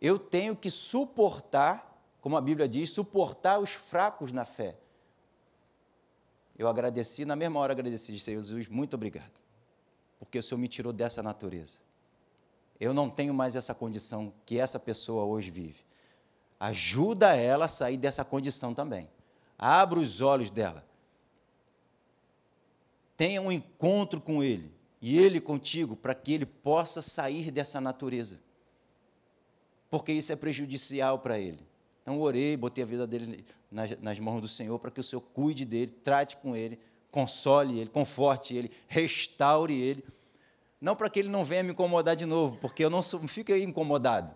Eu 0.00 0.18
tenho 0.18 0.56
que 0.56 0.70
suportar 0.70 1.88
como 2.20 2.36
a 2.36 2.40
Bíblia 2.40 2.68
diz, 2.68 2.90
suportar 2.90 3.58
os 3.58 3.72
fracos 3.72 4.32
na 4.32 4.44
fé. 4.44 4.76
Eu 6.58 6.68
agradeci, 6.68 7.24
na 7.24 7.36
mesma 7.36 7.60
hora 7.60 7.72
agradeci, 7.72 8.16
Jesus, 8.16 8.68
muito 8.68 8.94
obrigado, 8.94 9.32
porque 10.18 10.38
o 10.38 10.42
Senhor 10.42 10.58
me 10.58 10.68
tirou 10.68 10.92
dessa 10.92 11.22
natureza. 11.22 11.78
Eu 12.80 12.94
não 12.94 13.10
tenho 13.10 13.34
mais 13.34 13.56
essa 13.56 13.74
condição 13.74 14.32
que 14.46 14.58
essa 14.58 14.78
pessoa 14.78 15.24
hoje 15.24 15.50
vive. 15.50 15.80
Ajuda 16.60 17.34
ela 17.34 17.66
a 17.66 17.68
sair 17.68 17.96
dessa 17.96 18.24
condição 18.24 18.74
também. 18.74 19.08
Abra 19.58 19.98
os 19.98 20.20
olhos 20.20 20.50
dela. 20.50 20.84
Tenha 23.16 23.42
um 23.42 23.50
encontro 23.50 24.20
com 24.20 24.42
Ele 24.42 24.72
e 25.00 25.18
Ele 25.18 25.40
contigo, 25.40 25.96
para 25.96 26.14
que 26.14 26.32
Ele 26.32 26.46
possa 26.46 27.02
sair 27.02 27.50
dessa 27.50 27.80
natureza. 27.80 28.40
Porque 29.90 30.12
isso 30.12 30.32
é 30.32 30.36
prejudicial 30.36 31.18
para 31.18 31.38
Ele. 31.38 31.66
Então 32.02 32.20
orei, 32.20 32.56
botei 32.56 32.82
a 32.82 32.86
vida 32.86 33.06
dele 33.06 33.44
nas, 33.70 33.98
nas 34.00 34.18
mãos 34.18 34.40
do 34.40 34.48
Senhor 34.48 34.78
para 34.78 34.90
que 34.90 35.00
o 35.00 35.02
Senhor 35.02 35.20
cuide 35.20 35.64
dele, 35.64 35.90
trate 35.90 36.36
com 36.38 36.56
ele, 36.56 36.78
console 37.10 37.78
ele, 37.78 37.90
conforte 37.90 38.56
ele, 38.56 38.70
restaure 38.86 39.80
ele. 39.80 40.04
Não 40.80 40.94
para 40.94 41.10
que 41.10 41.18
ele 41.18 41.28
não 41.28 41.44
venha 41.44 41.62
me 41.62 41.72
incomodar 41.72 42.14
de 42.14 42.24
novo, 42.24 42.56
porque 42.58 42.84
eu 42.84 42.90
não, 42.90 43.02
sou, 43.02 43.26
fico 43.26 43.52
incomodado. 43.52 44.34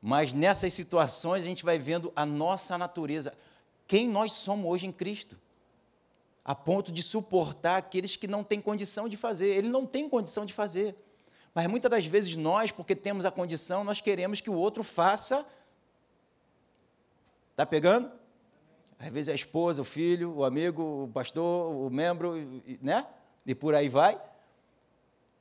Mas 0.00 0.32
nessas 0.32 0.72
situações 0.72 1.42
a 1.42 1.46
gente 1.46 1.64
vai 1.64 1.78
vendo 1.78 2.12
a 2.16 2.24
nossa 2.24 2.78
natureza, 2.78 3.34
quem 3.86 4.08
nós 4.08 4.32
somos 4.32 4.70
hoje 4.70 4.86
em 4.86 4.92
Cristo, 4.92 5.36
a 6.44 6.54
ponto 6.54 6.90
de 6.90 7.02
suportar 7.02 7.76
aqueles 7.76 8.16
que 8.16 8.26
não 8.26 8.42
têm 8.42 8.60
condição 8.60 9.08
de 9.08 9.16
fazer. 9.16 9.48
Ele 9.48 9.68
não 9.68 9.84
tem 9.84 10.08
condição 10.08 10.46
de 10.46 10.54
fazer. 10.54 10.96
Mas 11.54 11.66
muitas 11.66 11.90
das 11.90 12.06
vezes 12.06 12.34
nós, 12.36 12.70
porque 12.70 12.96
temos 12.96 13.26
a 13.26 13.30
condição, 13.30 13.84
nós 13.84 14.00
queremos 14.00 14.40
que 14.40 14.48
o 14.48 14.54
outro 14.54 14.82
faça 14.82 15.44
Está 17.58 17.66
pegando? 17.66 18.08
Às 18.98 19.10
vezes 19.10 19.28
a 19.28 19.34
esposa, 19.34 19.82
o 19.82 19.84
filho, 19.84 20.34
o 20.34 20.44
amigo, 20.44 21.04
o 21.04 21.08
pastor, 21.08 21.72
o 21.72 21.88
membro, 21.88 22.34
né? 22.82 23.06
E 23.46 23.54
por 23.54 23.74
aí 23.74 23.88
vai. 23.88 24.20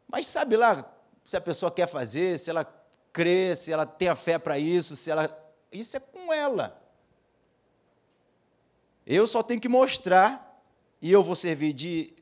Mas 0.08 0.28
sabe 0.28 0.56
lá 0.56 0.94
se 1.26 1.36
a 1.36 1.42
pessoa 1.42 1.72
quer 1.72 1.88
fazer, 1.88 2.38
se 2.40 2.50
ela 2.50 2.64
crê, 3.12 3.56
se 3.56 3.72
ela 3.72 3.86
tem 3.86 4.08
a 4.08 4.16
fé 4.16 4.38
para 4.38 4.60
isso, 4.60 4.96
se 4.96 5.10
ela. 5.10 5.28
Isso 5.72 5.98
é 5.98 6.00
com 6.00 6.32
ela. 6.32 6.82
Eu 9.06 9.26
só 9.26 9.42
tenho 9.42 9.60
que 9.60 9.68
mostrar, 9.68 10.62
e 11.02 11.12
eu 11.12 11.24
vou 11.24 11.36
servir 11.36 11.74
de, 11.74 12.14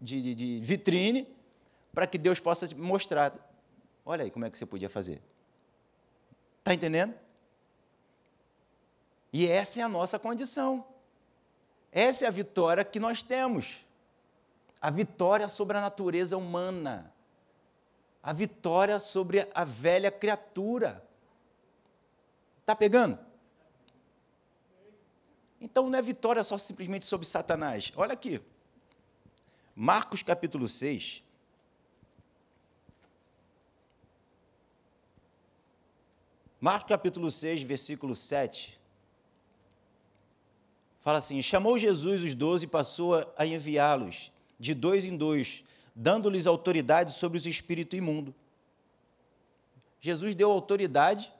de, 0.00 0.20
de, 0.22 0.34
de 0.34 0.60
vitrine, 0.62 1.28
para 1.92 2.06
que 2.06 2.18
Deus 2.18 2.40
possa 2.40 2.68
mostrar. 2.76 3.34
Olha 4.04 4.24
aí 4.24 4.30
como 4.30 4.44
é 4.44 4.50
que 4.50 4.58
você 4.58 4.66
podia 4.66 4.90
fazer. 4.90 5.22
Está 6.58 6.74
entendendo? 6.74 7.14
E 9.32 9.48
essa 9.48 9.80
é 9.80 9.82
a 9.82 9.88
nossa 9.88 10.18
condição. 10.18 10.84
Essa 11.90 12.26
é 12.26 12.28
a 12.28 12.30
vitória 12.30 12.84
que 12.84 13.00
nós 13.00 13.22
temos. 13.22 13.86
A 14.80 14.90
vitória 14.90 15.48
sobre 15.48 15.78
a 15.78 15.80
natureza 15.80 16.36
humana. 16.36 17.12
A 18.22 18.32
vitória 18.32 19.00
sobre 19.00 19.48
a 19.54 19.64
velha 19.64 20.10
criatura. 20.10 21.02
Está 22.60 22.76
pegando? 22.76 23.18
Então 25.60 25.88
não 25.88 25.98
é 25.98 26.02
vitória 26.02 26.42
só 26.42 26.58
simplesmente 26.58 27.04
sobre 27.04 27.26
Satanás. 27.26 27.92
Olha 27.96 28.12
aqui. 28.12 28.40
Marcos 29.74 30.22
capítulo 30.22 30.68
6. 30.68 31.22
Marcos 36.60 36.88
capítulo 36.88 37.30
6, 37.30 37.62
versículo 37.62 38.14
7. 38.14 38.81
Fala 41.02 41.18
assim: 41.18 41.42
chamou 41.42 41.78
Jesus 41.78 42.22
os 42.22 42.34
doze 42.34 42.64
e 42.64 42.68
passou 42.68 43.14
a 43.36 43.44
enviá-los, 43.44 44.32
de 44.58 44.72
dois 44.72 45.04
em 45.04 45.16
dois, 45.16 45.64
dando-lhes 45.94 46.46
autoridade 46.46 47.12
sobre 47.12 47.36
os 47.36 47.44
espíritos 47.44 47.98
imundos. 47.98 48.32
Jesus 50.00 50.34
deu 50.34 50.50
autoridade 50.50 51.32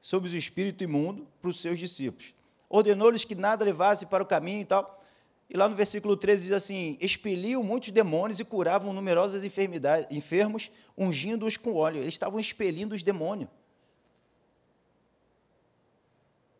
sobre 0.00 0.28
os 0.28 0.34
espíritos 0.34 0.84
imundos 0.84 1.26
para 1.40 1.50
os 1.50 1.60
seus 1.60 1.78
discípulos. 1.78 2.34
Ordenou-lhes 2.68 3.24
que 3.24 3.34
nada 3.34 3.64
levasse 3.64 4.06
para 4.06 4.22
o 4.22 4.26
caminho 4.26 4.60
e 4.60 4.64
tal. 4.66 5.02
E 5.48 5.56
lá 5.56 5.68
no 5.68 5.74
versículo 5.74 6.14
13 6.14 6.44
diz 6.44 6.52
assim: 6.52 6.98
expeliam 7.00 7.62
muitos 7.62 7.90
demônios 7.90 8.40
e 8.40 8.44
curavam 8.44 8.92
numerosas 8.92 9.42
enfermidades, 9.42 10.06
enfermos, 10.10 10.70
ungindo-os 10.98 11.56
com 11.56 11.74
óleo. 11.74 12.00
Eles 12.00 12.14
estavam 12.14 12.38
expelindo 12.38 12.94
os 12.94 13.02
demônios. 13.02 13.48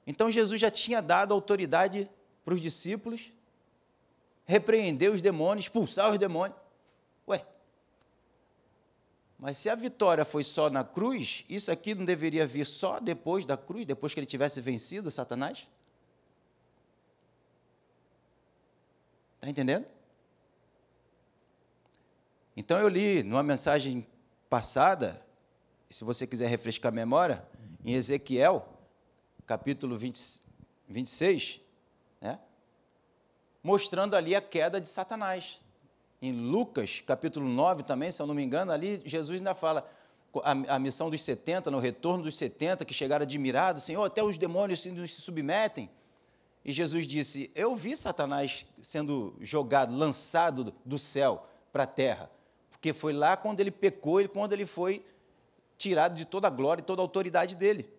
Então 0.06 0.30
Jesus 0.30 0.60
já 0.60 0.70
tinha 0.70 1.02
dado 1.02 1.34
autoridade 1.34 2.08
para 2.44 2.54
os 2.54 2.60
discípulos, 2.60 3.32
repreender 4.44 5.10
os 5.10 5.20
demônios, 5.20 5.64
expulsar 5.64 6.12
os 6.12 6.18
demônios. 6.18 6.56
Ué, 7.26 7.44
mas 9.38 9.58
se 9.58 9.68
a 9.68 9.75
vitória 9.75 10.25
foi 10.25 10.44
só 10.44 10.70
na 10.70 10.84
cruz, 10.84 11.44
isso 11.48 11.70
aqui 11.70 11.94
não 11.94 12.04
deveria 12.04 12.46
vir 12.46 12.64
só 12.64 13.00
depois 13.00 13.44
da 13.44 13.56
cruz, 13.56 13.84
depois 13.84 14.14
que 14.14 14.20
ele 14.20 14.26
tivesse 14.26 14.60
vencido 14.60 15.10
Satanás? 15.10 15.68
Está 19.36 19.50
entendendo? 19.50 19.86
Então 22.56 22.78
eu 22.78 22.88
li 22.88 23.22
numa 23.22 23.42
mensagem 23.42 24.06
passada, 24.48 25.22
se 25.90 26.04
você 26.04 26.26
quiser 26.26 26.48
refrescar 26.48 26.90
a 26.90 26.94
memória, 26.94 27.46
em 27.84 27.92
Ezequiel, 27.92 28.75
capítulo 29.46 29.96
20, 29.96 30.42
26, 30.88 31.60
né? 32.20 32.38
mostrando 33.62 34.14
ali 34.14 34.34
a 34.34 34.40
queda 34.40 34.80
de 34.80 34.88
Satanás. 34.88 35.60
Em 36.20 36.32
Lucas, 36.32 37.02
capítulo 37.06 37.48
9 37.48 37.82
também, 37.82 38.10
se 38.10 38.20
eu 38.20 38.26
não 38.26 38.34
me 38.34 38.42
engano, 38.42 38.72
ali 38.72 39.02
Jesus 39.04 39.38
ainda 39.38 39.54
fala 39.54 39.88
a, 40.42 40.74
a 40.74 40.78
missão 40.78 41.10
dos 41.10 41.22
70, 41.22 41.70
no 41.70 41.78
retorno 41.78 42.24
dos 42.24 42.36
70, 42.36 42.84
que 42.84 42.92
chegaram 42.92 43.22
admirados, 43.22 43.84
Senhor, 43.84 44.02
até 44.02 44.22
os 44.22 44.36
demônios 44.36 44.80
se, 44.80 45.06
se 45.06 45.20
submetem. 45.20 45.88
E 46.64 46.72
Jesus 46.72 47.06
disse: 47.06 47.50
Eu 47.54 47.76
vi 47.76 47.96
Satanás 47.96 48.66
sendo 48.82 49.36
jogado, 49.40 49.96
lançado 49.96 50.74
do 50.84 50.98
céu 50.98 51.46
para 51.72 51.84
a 51.84 51.86
terra, 51.86 52.30
porque 52.70 52.92
foi 52.92 53.12
lá 53.12 53.36
quando 53.36 53.60
ele 53.60 53.70
pecou 53.70 54.20
e 54.20 54.26
quando 54.26 54.52
ele 54.52 54.66
foi 54.66 55.04
tirado 55.78 56.14
de 56.14 56.24
toda 56.24 56.48
a 56.48 56.50
glória 56.50 56.80
e 56.80 56.84
toda 56.84 57.02
a 57.02 57.04
autoridade 57.04 57.54
dele. 57.54 57.95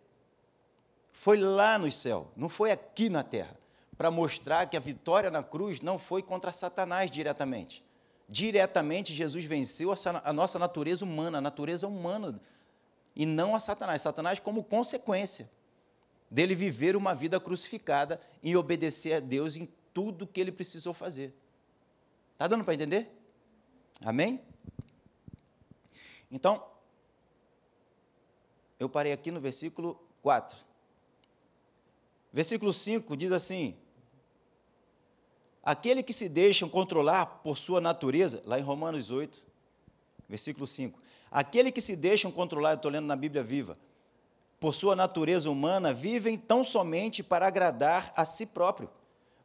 Foi 1.19 1.35
lá 1.35 1.79
no 1.79 1.91
céu, 1.91 2.31
não 2.37 2.47
foi 2.47 2.71
aqui 2.71 3.09
na 3.09 3.23
terra, 3.23 3.59
para 3.97 4.11
mostrar 4.11 4.67
que 4.67 4.77
a 4.77 4.79
vitória 4.79 5.31
na 5.31 5.41
cruz 5.41 5.81
não 5.81 5.97
foi 5.97 6.21
contra 6.21 6.51
Satanás 6.51 7.09
diretamente. 7.09 7.83
Diretamente, 8.29 9.15
Jesus 9.15 9.43
venceu 9.43 9.91
a 10.23 10.31
nossa 10.31 10.59
natureza 10.59 11.03
humana, 11.03 11.39
a 11.39 11.41
natureza 11.41 11.87
humana, 11.87 12.39
e 13.15 13.25
não 13.25 13.55
a 13.55 13.59
Satanás. 13.59 14.03
Satanás, 14.03 14.39
como 14.39 14.63
consequência 14.63 15.49
dele 16.29 16.53
viver 16.53 16.95
uma 16.95 17.15
vida 17.15 17.39
crucificada 17.39 18.21
e 18.43 18.55
obedecer 18.55 19.13
a 19.13 19.19
Deus 19.19 19.55
em 19.55 19.67
tudo 19.95 20.27
que 20.27 20.39
ele 20.39 20.51
precisou 20.51 20.93
fazer. 20.93 21.33
Está 22.33 22.47
dando 22.47 22.63
para 22.63 22.75
entender? 22.75 23.09
Amém? 24.05 24.39
Então, 26.31 26.63
eu 28.79 28.87
parei 28.87 29.11
aqui 29.11 29.31
no 29.31 29.41
versículo 29.41 29.99
4. 30.21 30.66
Versículo 32.37 32.71
5 32.71 33.17
diz 33.17 33.31
assim: 33.31 33.75
Aquele 35.63 36.03
que 36.03 36.13
se 36.13 36.29
deixa 36.29 36.69
controlar 36.69 37.25
por 37.25 37.57
sua 37.57 37.81
natureza, 37.81 38.43
lá 38.45 38.59
em 38.59 38.61
Romanos 38.61 39.09
8, 39.09 39.43
versículo 40.29 40.67
5. 40.67 40.99
Aquele 41.31 41.71
que 41.71 41.81
se 41.81 41.95
deixa 41.95 42.29
controlar, 42.29 42.73
eu 42.73 42.75
estou 42.75 42.91
lendo 42.91 43.07
na 43.07 43.15
Bíblia 43.15 43.41
viva, 43.41 43.75
por 44.59 44.75
sua 44.75 44.95
natureza 44.95 45.49
humana, 45.49 45.91
vivem 45.91 46.37
tão 46.37 46.63
somente 46.63 47.23
para 47.23 47.47
agradar 47.47 48.13
a 48.15 48.23
si 48.23 48.45
próprio. 48.45 48.87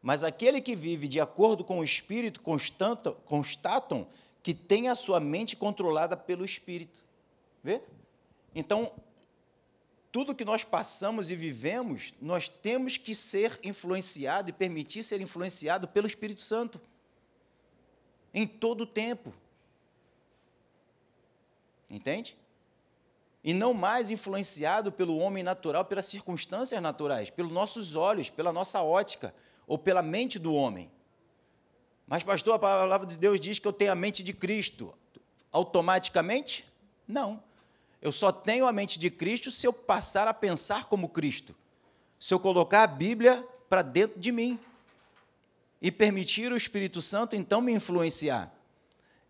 Mas 0.03 0.23
aquele 0.23 0.61
que 0.61 0.77
vive 0.77 1.09
de 1.09 1.19
acordo 1.19 1.65
com 1.65 1.79
o 1.79 1.85
Espírito 1.85 2.43
constata, 2.43 3.13
constatam 3.25 4.07
que 4.43 4.53
tem 4.53 4.91
a 4.91 4.95
sua 4.95 5.19
mente 5.19 5.57
controlada 5.57 6.15
pelo 6.15 6.45
Espírito. 6.45 7.03
Vê? 7.65 7.81
Então, 8.55 8.93
tudo 10.13 10.35
que 10.35 10.45
nós 10.45 10.63
passamos 10.63 11.31
e 11.31 11.35
vivemos, 11.35 12.15
nós 12.21 12.49
temos 12.49 12.97
que 12.97 13.15
ser 13.15 13.59
influenciado 13.65 14.51
e 14.51 14.53
permitir 14.53 15.03
ser 15.03 15.21
influenciado 15.21 15.89
pelo 15.89 16.07
Espírito 16.07 16.43
Santo. 16.43 16.81
Em 18.33 18.47
todo 18.47 18.83
o 18.83 18.87
tempo. 18.87 19.35
Entende? 21.91 22.37
e 23.45 23.53
não 23.53 23.75
mais 23.75 24.11
influenciado 24.11 24.93
pelo 24.93 25.17
homem 25.19 25.43
natural, 25.43 25.85
pelas 25.85 26.07
circunstâncias 26.07 26.81
naturais, 26.81 27.29
pelos 27.29 27.51
nossos 27.51 27.97
olhos, 27.97 28.31
pela 28.31 28.53
nossa 28.53 28.81
ótica 28.83 29.35
ou 29.67 29.77
pela 29.77 30.03
mente 30.03 30.39
do 30.39 30.55
homem. 30.55 30.91
Mas, 32.07 32.23
pastor, 32.23 32.55
a 32.55 32.59
palavra 32.59 33.07
de 33.07 33.19
Deus 33.19 33.41
diz 33.41 33.59
que 33.59 33.67
eu 33.67 33.73
tenho 33.73 33.91
a 33.93 33.97
mente 33.97 34.23
de 34.23 34.33
Cristo. 34.33 34.95
Automaticamente? 35.51 36.65
Não. 37.07 37.43
Eu 38.03 38.11
só 38.11 38.33
tenho 38.33 38.67
a 38.67 38.73
mente 38.73 38.99
de 38.99 39.09
Cristo 39.09 39.53
se 39.53 39.65
eu 39.65 39.73
passar 39.73 40.27
a 40.27 40.35
pensar 40.35 40.87
como 40.87 41.09
Cristo. 41.09 41.55
Se 42.19 42.35
eu 42.35 42.41
colocar 42.41 42.83
a 42.83 42.87
Bíblia 42.89 43.47
para 43.69 43.81
dentro 43.81 44.19
de 44.19 44.33
mim 44.33 44.59
e 45.81 45.91
permitir 45.93 46.53
o 46.53 46.57
Espírito 46.57 47.01
Santo 47.01 47.37
então 47.37 47.61
me 47.61 47.73
influenciar. 47.73 48.53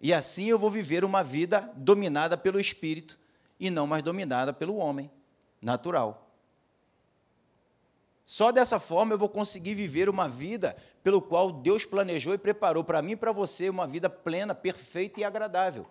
E 0.00 0.12
assim 0.12 0.46
eu 0.46 0.58
vou 0.58 0.70
viver 0.70 1.04
uma 1.04 1.22
vida 1.22 1.70
dominada 1.76 2.36
pelo 2.36 2.58
Espírito 2.58 3.18
e 3.60 3.68
não 3.68 3.86
mais 3.86 4.02
dominada 4.02 4.54
pelo 4.54 4.76
homem 4.76 5.10
natural. 5.60 6.30
Só 8.24 8.50
dessa 8.50 8.80
forma 8.80 9.12
eu 9.12 9.18
vou 9.18 9.28
conseguir 9.28 9.74
viver 9.74 10.08
uma 10.08 10.28
vida 10.28 10.74
pelo 11.02 11.20
qual 11.20 11.52
Deus 11.52 11.84
planejou 11.84 12.32
e 12.32 12.38
preparou 12.38 12.82
para 12.82 13.02
mim 13.02 13.12
e 13.12 13.16
para 13.16 13.32
você 13.32 13.68
uma 13.68 13.86
vida 13.86 14.08
plena, 14.08 14.54
perfeita 14.54 15.20
e 15.20 15.24
agradável. 15.24 15.86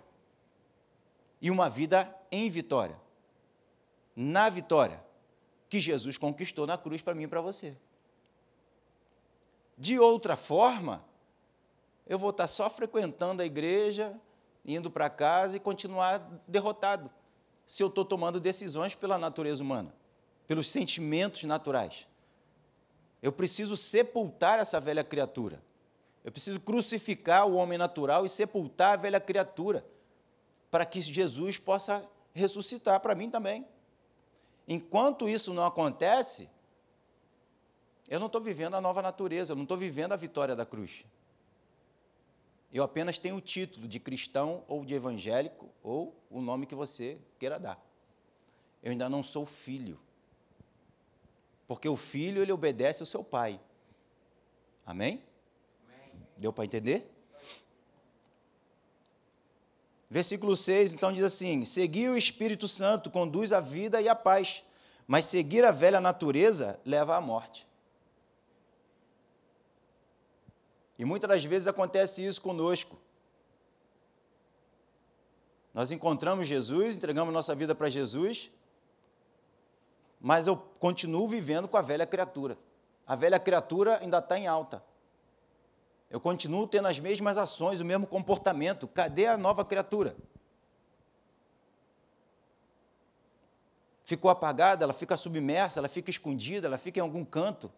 E 1.41 1.49
uma 1.49 1.69
vida 1.69 2.13
em 2.31 2.49
vitória. 2.49 2.99
Na 4.15 4.49
vitória 4.49 5.03
que 5.69 5.79
Jesus 5.79 6.17
conquistou 6.17 6.67
na 6.67 6.77
cruz 6.77 7.01
para 7.01 7.15
mim 7.15 7.23
e 7.23 7.27
para 7.27 7.41
você. 7.41 7.75
De 9.77 9.97
outra 9.97 10.35
forma, 10.35 11.03
eu 12.05 12.19
vou 12.19 12.29
estar 12.29 12.45
só 12.45 12.69
frequentando 12.69 13.41
a 13.41 13.45
igreja, 13.45 14.13
indo 14.65 14.91
para 14.91 15.09
casa 15.09 15.57
e 15.57 15.59
continuar 15.59 16.19
derrotado 16.47 17.09
se 17.65 17.81
eu 17.81 17.87
estou 17.87 18.03
tomando 18.03 18.39
decisões 18.39 18.93
pela 18.93 19.17
natureza 19.17 19.63
humana, 19.63 19.95
pelos 20.45 20.67
sentimentos 20.67 21.45
naturais. 21.45 22.05
Eu 23.21 23.31
preciso 23.31 23.77
sepultar 23.77 24.59
essa 24.59 24.79
velha 24.79 25.05
criatura. 25.05 25.63
Eu 26.23 26.31
preciso 26.31 26.59
crucificar 26.59 27.47
o 27.47 27.53
homem 27.53 27.77
natural 27.77 28.25
e 28.25 28.29
sepultar 28.29 28.93
a 28.93 29.01
velha 29.01 29.19
criatura, 29.19 29.85
para 30.71 30.85
que 30.85 31.01
Jesus 31.01 31.57
possa 31.57 32.09
ressuscitar 32.33 32.99
para 33.01 33.13
mim 33.13 33.29
também. 33.29 33.67
Enquanto 34.67 35.27
isso 35.27 35.53
não 35.53 35.65
acontece, 35.65 36.49
eu 38.07 38.19
não 38.19 38.27
estou 38.27 38.41
vivendo 38.41 38.75
a 38.75 38.81
nova 38.81 39.01
natureza, 39.01 39.51
eu 39.51 39.55
não 39.55 39.63
estou 39.63 39.77
vivendo 39.77 40.13
a 40.13 40.15
vitória 40.15 40.55
da 40.55 40.65
cruz. 40.65 41.05
Eu 42.73 42.83
apenas 42.83 43.19
tenho 43.19 43.35
o 43.35 43.41
título 43.41 43.85
de 43.85 43.99
cristão 43.99 44.63
ou 44.65 44.85
de 44.85 44.95
evangélico 44.95 45.69
ou 45.83 46.15
o 46.29 46.41
nome 46.41 46.65
que 46.65 46.73
você 46.73 47.19
queira 47.37 47.59
dar. 47.59 47.83
Eu 48.81 48.91
ainda 48.91 49.09
não 49.09 49.21
sou 49.21 49.45
filho. 49.45 49.99
Porque 51.67 51.87
o 51.87 51.97
filho, 51.97 52.41
ele 52.41 52.51
obedece 52.51 53.03
ao 53.03 53.07
seu 53.07 53.23
pai. 53.23 53.59
Amém? 54.85 55.21
Amém. 55.85 56.27
Deu 56.37 56.53
para 56.53 56.65
entender? 56.65 57.09
Versículo 60.13 60.57
6, 60.57 60.93
então, 60.93 61.13
diz 61.13 61.23
assim: 61.23 61.63
Seguir 61.63 62.09
o 62.09 62.17
Espírito 62.17 62.67
Santo 62.67 63.09
conduz 63.09 63.53
à 63.53 63.61
vida 63.61 64.01
e 64.01 64.09
à 64.09 64.13
paz, 64.13 64.61
mas 65.07 65.23
seguir 65.23 65.63
a 65.63 65.71
velha 65.71 66.01
natureza 66.01 66.77
leva 66.85 67.15
à 67.15 67.21
morte. 67.21 67.65
E 70.99 71.05
muitas 71.05 71.29
das 71.29 71.45
vezes 71.45 71.65
acontece 71.65 72.25
isso 72.25 72.41
conosco. 72.41 72.99
Nós 75.73 75.93
encontramos 75.93 76.45
Jesus, 76.45 76.97
entregamos 76.97 77.33
nossa 77.33 77.55
vida 77.55 77.73
para 77.73 77.89
Jesus, 77.89 78.51
mas 80.19 80.45
eu 80.45 80.57
continuo 80.57 81.25
vivendo 81.25 81.69
com 81.69 81.77
a 81.77 81.81
velha 81.81 82.05
criatura. 82.05 82.57
A 83.07 83.15
velha 83.15 83.39
criatura 83.39 83.99
ainda 84.01 84.17
está 84.17 84.37
em 84.37 84.45
alta. 84.45 84.83
Eu 86.11 86.19
continuo 86.19 86.67
tendo 86.67 86.89
as 86.89 86.99
mesmas 86.99 87.37
ações, 87.37 87.79
o 87.79 87.85
mesmo 87.85 88.05
comportamento. 88.05 88.85
Cadê 88.85 89.27
a 89.27 89.37
nova 89.37 89.63
criatura? 89.63 90.13
Ficou 94.03 94.29
apagada, 94.29 94.83
ela 94.83 94.93
fica 94.93 95.15
submersa, 95.15 95.79
ela 95.79 95.87
fica 95.87 96.09
escondida, 96.09 96.67
ela 96.67 96.77
fica 96.77 96.99
em 96.99 97.01
algum 97.01 97.23
canto. 97.23 97.71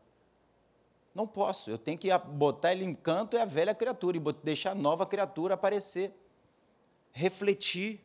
Não 1.14 1.28
posso, 1.28 1.70
eu 1.70 1.78
tenho 1.78 1.96
que 1.96 2.10
botar 2.18 2.72
ele 2.72 2.84
em 2.84 2.96
canto, 2.96 3.38
é 3.38 3.44
a 3.44 3.46
velha 3.46 3.76
criatura, 3.76 4.18
e 4.18 4.20
deixar 4.42 4.72
a 4.72 4.76
nova 4.76 5.06
criatura 5.06 5.54
aparecer, 5.54 6.12
refletir. 7.12 8.02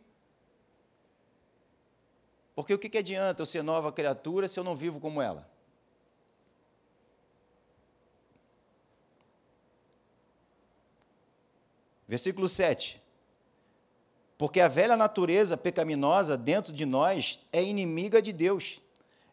Porque 2.54 2.74
o 2.74 2.78
que 2.78 2.98
adianta 2.98 3.40
eu 3.40 3.46
ser 3.46 3.62
nova 3.62 3.90
criatura 3.90 4.46
se 4.46 4.60
eu 4.60 4.64
não 4.64 4.76
vivo 4.76 5.00
como 5.00 5.22
ela? 5.22 5.48
Versículo 12.08 12.48
7. 12.48 13.02
Porque 14.38 14.60
a 14.60 14.68
velha 14.68 14.96
natureza 14.96 15.56
pecaminosa 15.56 16.36
dentro 16.36 16.72
de 16.72 16.86
nós 16.86 17.46
é 17.52 17.62
inimiga 17.62 18.22
de 18.22 18.32
Deus. 18.32 18.80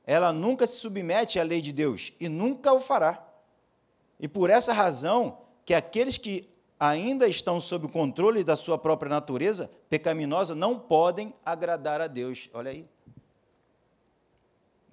Ela 0.06 0.34
nunca 0.34 0.68
se 0.68 0.80
submete 0.80 1.40
à 1.40 1.44
lei 1.44 1.62
de 1.62 1.72
Deus 1.72 2.12
e 2.20 2.28
nunca 2.28 2.74
o 2.74 2.82
fará. 2.82 3.26
E 4.20 4.28
por 4.28 4.50
essa 4.50 4.74
razão 4.74 5.40
que 5.64 5.74
aqueles 5.74 6.18
que 6.18 6.50
ainda 6.80 7.28
estão 7.28 7.60
sob 7.60 7.86
o 7.86 7.90
controle 7.90 8.44
da 8.44 8.56
sua 8.56 8.78
própria 8.78 9.10
natureza 9.10 9.72
pecaminosa 9.90 10.54
não 10.54 10.78
podem 10.78 11.34
agradar 11.46 12.02
a 12.02 12.08
Deus. 12.08 12.50
Olha 12.54 12.72
aí. 12.72 12.86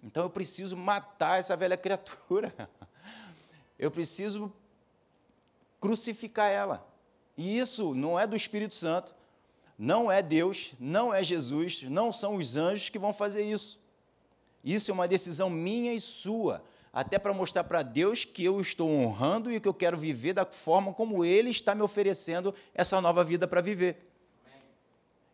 Então 0.03 0.25
eu 0.25 0.31
preciso 0.31 0.77
matar 0.77 1.39
essa 1.39 1.57
velha 1.57 1.77
criatura. 1.77 2.53
Eu 3.79 3.91
preciso 3.91 4.53
crucificar 5.81 6.49
ela. 6.53 6.92
E 7.37 7.59
isso 7.59 7.95
não 7.95 8.19
é 8.19 8.27
do 8.27 8.37
Espírito 8.37 8.75
Santo, 8.75 9.15
não 9.79 10.11
é 10.11 10.23
Deus, 10.23 10.73
não 10.79 11.13
é 11.13 11.25
Jesus, 11.25 11.83
não 11.85 12.13
são 12.13 12.37
os 12.37 12.57
anjos 12.57 12.89
que 12.89 12.99
vão 12.99 13.13
fazer 13.13 13.43
isso. 13.43 13.81
Isso 14.63 14.91
é 14.91 14.95
uma 14.95 15.09
decisão 15.09 15.51
minha 15.51 15.93
e 15.93 15.99
sua, 15.99 16.63
até 16.93 17.19
para 17.19 17.33
mostrar 17.33 17.65
para 17.65 17.83
Deus 17.83 18.25
que 18.25 18.45
eu 18.45 18.61
estou 18.61 18.89
honrando 18.89 19.51
e 19.51 19.59
que 19.59 19.67
eu 19.67 19.75
quero 19.75 19.97
viver 19.97 20.35
da 20.35 20.45
forma 20.45 20.93
como 20.93 21.25
Ele 21.25 21.51
está 21.51 21.75
me 21.75 21.83
oferecendo 21.83 22.55
essa 22.75 23.01
nova 23.01 23.25
vida 23.25 23.49
para 23.49 23.61
viver. 23.61 24.09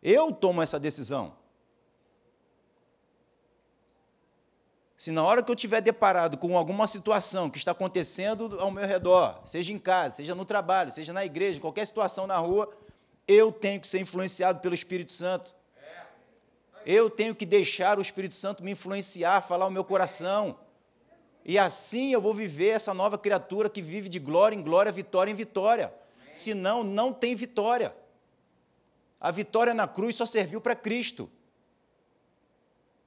Eu 0.01 0.31
tomo 0.31 0.61
essa 0.61 0.79
decisão. 0.79 1.38
Se 4.99 5.11
na 5.11 5.23
hora 5.23 5.41
que 5.41 5.49
eu 5.49 5.55
estiver 5.55 5.79
deparado 5.79 6.37
com 6.37 6.57
alguma 6.57 6.85
situação 6.85 7.49
que 7.49 7.57
está 7.57 7.71
acontecendo 7.71 8.59
ao 8.59 8.69
meu 8.69 8.85
redor, 8.85 9.39
seja 9.45 9.71
em 9.71 9.79
casa, 9.79 10.17
seja 10.17 10.35
no 10.35 10.43
trabalho, 10.43 10.91
seja 10.91 11.13
na 11.13 11.23
igreja, 11.23 11.57
qualquer 11.61 11.85
situação 11.85 12.27
na 12.27 12.37
rua, 12.37 12.69
eu 13.25 13.49
tenho 13.49 13.79
que 13.79 13.87
ser 13.87 14.01
influenciado 14.01 14.59
pelo 14.59 14.75
Espírito 14.75 15.13
Santo. 15.13 15.55
Eu 16.85 17.09
tenho 17.09 17.33
que 17.33 17.45
deixar 17.45 17.97
o 17.97 18.01
Espírito 18.01 18.35
Santo 18.35 18.61
me 18.61 18.71
influenciar, 18.71 19.39
falar 19.39 19.67
o 19.67 19.71
meu 19.71 19.85
coração. 19.85 20.59
E 21.45 21.57
assim 21.57 22.11
eu 22.11 22.19
vou 22.19 22.33
viver 22.33 22.71
essa 22.71 22.93
nova 22.93 23.17
criatura 23.17 23.69
que 23.69 23.81
vive 23.81 24.09
de 24.09 24.19
glória 24.19 24.53
em 24.53 24.61
glória, 24.61 24.91
vitória 24.91 25.31
em 25.31 25.35
vitória. 25.35 25.93
Senão, 26.29 26.83
não 26.83 27.13
tem 27.13 27.35
vitória. 27.35 27.95
A 29.17 29.31
vitória 29.31 29.73
na 29.73 29.87
cruz 29.87 30.15
só 30.15 30.25
serviu 30.25 30.59
para 30.59 30.75
Cristo. 30.75 31.31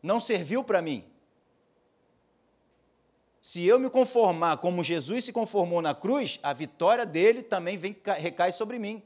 Não 0.03 0.19
serviu 0.19 0.65
para 0.65 0.81
mim. 0.81 1.12
Se 3.43 3.67
eu 3.67 3.77
me 3.77 3.91
conformar 3.91 4.59
como 4.59 4.85
Jesus 4.85 5.25
se 5.25 5.33
conformou 5.33 5.83
na 5.83 5.93
cruz, 5.93 6.39
a 6.45 6.53
vitória 6.53 7.05
dele 7.05 7.43
também 7.43 7.77
vem, 7.77 7.97
recai 8.19 8.53
sobre 8.53 8.79
mim. 8.79 9.03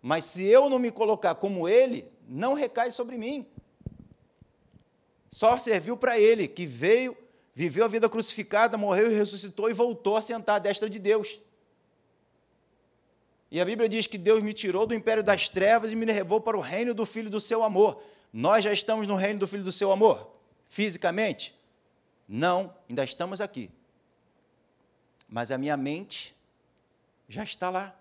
Mas 0.00 0.24
se 0.24 0.46
eu 0.46 0.70
não 0.70 0.78
me 0.78 0.92
colocar 0.92 1.34
como 1.34 1.68
ele, 1.68 2.08
não 2.28 2.54
recai 2.54 2.92
sobre 2.92 3.18
mim. 3.18 3.44
Só 5.32 5.58
serviu 5.58 5.96
para 5.96 6.16
ele, 6.16 6.46
que 6.46 6.64
veio, 6.64 7.16
viveu 7.52 7.84
a 7.84 7.88
vida 7.88 8.08
crucificada, 8.08 8.78
morreu 8.78 9.10
e 9.10 9.16
ressuscitou 9.16 9.68
e 9.68 9.72
voltou 9.72 10.16
a 10.16 10.22
sentar 10.22 10.56
à 10.56 10.58
destra 10.60 10.88
de 10.88 11.00
Deus. 11.00 11.40
E 13.50 13.60
a 13.60 13.64
Bíblia 13.64 13.88
diz 13.88 14.06
que 14.06 14.16
Deus 14.16 14.44
me 14.44 14.52
tirou 14.52 14.86
do 14.86 14.94
império 14.94 15.24
das 15.24 15.48
trevas 15.48 15.90
e 15.90 15.96
me 15.96 16.04
levou 16.04 16.40
para 16.40 16.56
o 16.56 16.60
reino 16.60 16.94
do 16.94 17.04
Filho 17.04 17.28
do 17.28 17.40
seu 17.40 17.64
amor. 17.64 18.00
Nós 18.32 18.62
já 18.62 18.72
estamos 18.72 19.08
no 19.08 19.16
reino 19.16 19.40
do 19.40 19.46
Filho 19.48 19.64
do 19.64 19.72
seu 19.72 19.90
amor, 19.90 20.36
fisicamente. 20.68 21.55
Não, 22.28 22.74
ainda 22.88 23.04
estamos 23.04 23.40
aqui. 23.40 23.70
Mas 25.28 25.50
a 25.50 25.58
minha 25.58 25.76
mente 25.76 26.36
já 27.28 27.42
está 27.42 27.70
lá, 27.70 27.98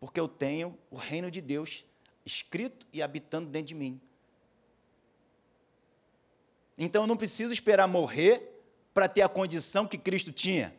porque 0.00 0.18
eu 0.18 0.28
tenho 0.28 0.78
o 0.90 0.96
reino 0.96 1.30
de 1.30 1.40
Deus 1.40 1.84
escrito 2.24 2.86
e 2.92 3.02
habitando 3.02 3.48
dentro 3.48 3.68
de 3.68 3.74
mim. 3.74 4.00
Então 6.76 7.02
eu 7.02 7.06
não 7.06 7.16
preciso 7.16 7.52
esperar 7.52 7.86
morrer 7.86 8.62
para 8.92 9.08
ter 9.08 9.22
a 9.22 9.28
condição 9.28 9.86
que 9.86 9.98
Cristo 9.98 10.32
tinha, 10.32 10.74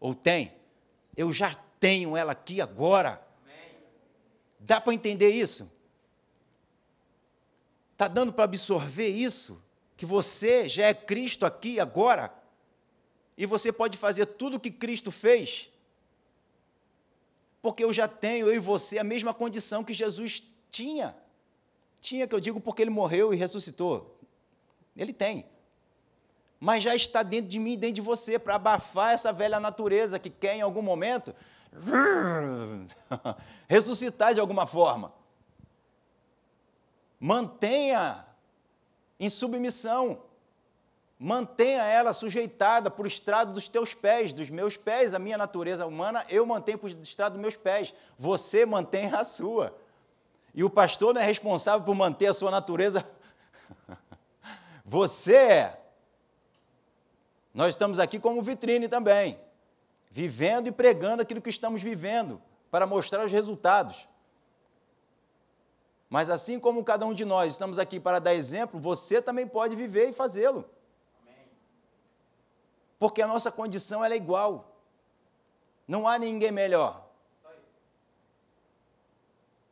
ou 0.00 0.14
tem. 0.14 0.52
Eu 1.16 1.32
já 1.32 1.54
tenho 1.78 2.16
ela 2.16 2.32
aqui 2.32 2.60
agora. 2.60 3.24
Dá 4.58 4.80
para 4.80 4.94
entender 4.94 5.30
isso? 5.30 5.70
Está 7.92 8.08
dando 8.08 8.32
para 8.32 8.44
absorver 8.44 9.08
isso? 9.08 9.63
Que 9.96 10.04
você 10.04 10.68
já 10.68 10.86
é 10.86 10.94
Cristo 10.94 11.46
aqui 11.46 11.78
agora, 11.78 12.32
e 13.36 13.46
você 13.46 13.72
pode 13.72 13.96
fazer 13.98 14.26
tudo 14.26 14.56
o 14.56 14.60
que 14.60 14.70
Cristo 14.70 15.10
fez, 15.10 15.70
porque 17.60 17.82
eu 17.82 17.92
já 17.92 18.06
tenho, 18.06 18.46
eu 18.46 18.54
e 18.54 18.58
você, 18.58 18.98
a 18.98 19.04
mesma 19.04 19.32
condição 19.32 19.82
que 19.82 19.92
Jesus 19.92 20.42
tinha. 20.70 21.16
Tinha, 21.98 22.26
que 22.26 22.34
eu 22.34 22.40
digo, 22.40 22.60
porque 22.60 22.82
ele 22.82 22.90
morreu 22.90 23.32
e 23.32 23.36
ressuscitou. 23.36 24.20
Ele 24.94 25.14
tem. 25.14 25.46
Mas 26.60 26.82
já 26.82 26.94
está 26.94 27.22
dentro 27.22 27.50
de 27.50 27.58
mim 27.58 27.78
dentro 27.78 27.94
de 27.94 28.00
você, 28.02 28.38
para 28.38 28.56
abafar 28.56 29.14
essa 29.14 29.32
velha 29.32 29.58
natureza 29.58 30.18
que 30.18 30.28
quer, 30.28 30.56
em 30.56 30.60
algum 30.60 30.82
momento, 30.82 31.34
ressuscitar 33.66 34.34
de 34.34 34.40
alguma 34.40 34.66
forma. 34.66 35.12
Mantenha 37.18 38.26
em 39.18 39.28
submissão. 39.28 40.22
Mantenha 41.18 41.82
ela 41.84 42.12
sujeitada 42.12 42.90
por 42.90 43.06
estrado 43.06 43.52
dos 43.52 43.68
teus 43.68 43.94
pés, 43.94 44.32
dos 44.32 44.50
meus 44.50 44.76
pés, 44.76 45.14
a 45.14 45.18
minha 45.18 45.38
natureza 45.38 45.86
humana, 45.86 46.24
eu 46.28 46.44
mantenho 46.44 46.78
por 46.78 46.90
estrado 46.90 47.34
dos 47.34 47.40
meus 47.40 47.56
pés. 47.56 47.94
Você 48.18 48.66
mantém 48.66 49.06
a 49.12 49.22
sua. 49.22 49.74
E 50.54 50.62
o 50.62 50.70
pastor 50.70 51.14
não 51.14 51.20
é 51.20 51.24
responsável 51.24 51.84
por 51.84 51.94
manter 51.94 52.26
a 52.26 52.32
sua 52.32 52.50
natureza. 52.50 53.08
Você 54.84 55.34
é. 55.34 55.80
Nós 57.52 57.70
estamos 57.70 57.98
aqui 57.98 58.18
como 58.18 58.42
vitrine 58.42 58.88
também, 58.88 59.38
vivendo 60.10 60.66
e 60.66 60.72
pregando 60.72 61.22
aquilo 61.22 61.40
que 61.40 61.48
estamos 61.48 61.80
vivendo, 61.80 62.42
para 62.70 62.86
mostrar 62.86 63.24
os 63.24 63.32
resultados. 63.32 64.08
Mas 66.14 66.30
assim 66.30 66.60
como 66.60 66.84
cada 66.84 67.04
um 67.04 67.12
de 67.12 67.24
nós 67.24 67.50
estamos 67.50 67.76
aqui 67.76 67.98
para 67.98 68.20
dar 68.20 68.36
exemplo, 68.36 68.78
você 68.78 69.20
também 69.20 69.48
pode 69.48 69.74
viver 69.74 70.10
e 70.10 70.12
fazê-lo. 70.12 70.64
Porque 73.00 73.20
a 73.20 73.26
nossa 73.26 73.50
condição 73.50 74.04
é 74.04 74.14
igual. 74.14 74.78
Não 75.88 76.06
há 76.06 76.16
ninguém 76.16 76.52
melhor. 76.52 77.04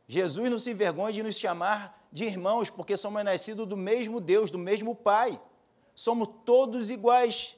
Jesus 0.05 0.51
não 0.51 0.59
se 0.59 0.71
envergonha 0.71 1.13
de 1.13 1.23
nos 1.23 1.37
chamar 1.37 2.05
de 2.11 2.25
irmãos, 2.25 2.69
porque 2.69 2.97
somos 2.97 3.23
nascidos 3.23 3.65
do 3.65 3.77
mesmo 3.77 4.19
Deus, 4.19 4.51
do 4.51 4.57
mesmo 4.57 4.93
Pai. 4.93 5.41
Somos 5.95 6.27
todos 6.43 6.91
iguais. 6.91 7.57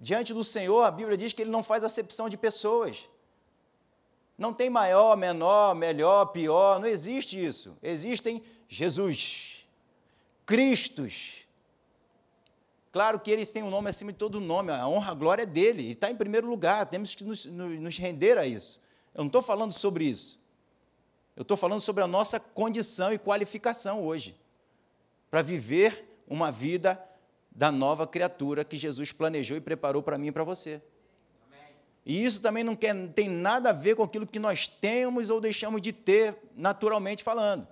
Diante 0.00 0.32
do 0.32 0.42
Senhor, 0.42 0.84
a 0.84 0.90
Bíblia 0.90 1.18
diz 1.18 1.34
que 1.34 1.42
Ele 1.42 1.50
não 1.50 1.62
faz 1.62 1.84
acepção 1.84 2.30
de 2.30 2.38
pessoas. 2.38 3.10
Não 4.36 4.52
tem 4.52 4.68
maior, 4.68 5.16
menor, 5.16 5.74
melhor, 5.74 6.26
pior, 6.26 6.80
não 6.80 6.88
existe 6.88 7.42
isso. 7.42 7.76
Existem 7.82 8.42
Jesus, 8.68 9.64
Cristos. 10.44 11.44
Claro 12.92 13.18
que 13.18 13.30
eles 13.30 13.50
têm 13.50 13.62
um 13.62 13.70
nome 13.70 13.90
acima 13.90 14.12
de 14.12 14.18
todo 14.18 14.40
nome, 14.40 14.70
a 14.70 14.86
honra, 14.86 15.12
a 15.12 15.14
glória 15.14 15.42
é 15.42 15.46
dele, 15.46 15.82
e 15.82 15.90
está 15.92 16.10
em 16.10 16.16
primeiro 16.16 16.48
lugar, 16.48 16.86
temos 16.86 17.14
que 17.14 17.24
nos, 17.24 17.44
nos 17.44 17.98
render 17.98 18.38
a 18.38 18.46
isso. 18.46 18.80
Eu 19.12 19.20
não 19.20 19.26
estou 19.26 19.42
falando 19.42 19.72
sobre 19.72 20.04
isso. 20.04 20.40
Eu 21.36 21.42
estou 21.42 21.56
falando 21.56 21.80
sobre 21.80 22.04
a 22.04 22.06
nossa 22.06 22.38
condição 22.38 23.12
e 23.12 23.18
qualificação 23.18 24.04
hoje, 24.04 24.36
para 25.30 25.42
viver 25.42 26.22
uma 26.28 26.52
vida 26.52 27.02
da 27.50 27.70
nova 27.72 28.06
criatura 28.06 28.64
que 28.64 28.76
Jesus 28.76 29.12
planejou 29.12 29.56
e 29.56 29.60
preparou 29.60 30.02
para 30.02 30.18
mim 30.18 30.28
e 30.28 30.32
para 30.32 30.44
você. 30.44 30.80
E 32.04 32.24
isso 32.24 32.42
também 32.42 32.62
não 32.62 32.76
quer, 32.76 32.94
tem 33.08 33.28
nada 33.28 33.70
a 33.70 33.72
ver 33.72 33.96
com 33.96 34.02
aquilo 34.02 34.26
que 34.26 34.38
nós 34.38 34.66
temos 34.66 35.30
ou 35.30 35.40
deixamos 35.40 35.80
de 35.80 35.92
ter, 35.92 36.36
naturalmente 36.54 37.22
falando. 37.22 37.66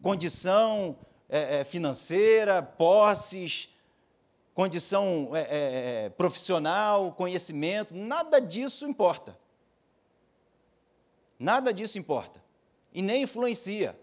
Condição 0.00 0.96
é, 1.28 1.60
é, 1.60 1.64
financeira, 1.64 2.62
posses, 2.62 3.68
condição 4.54 5.30
é, 5.34 5.40
é, 5.40 6.04
é 6.06 6.08
profissional, 6.10 7.12
conhecimento, 7.12 7.94
nada 7.94 8.40
disso 8.40 8.86
importa. 8.86 9.38
Nada 11.38 11.72
disso 11.72 11.98
importa. 11.98 12.42
E 12.92 13.02
nem 13.02 13.22
influencia. 13.22 13.98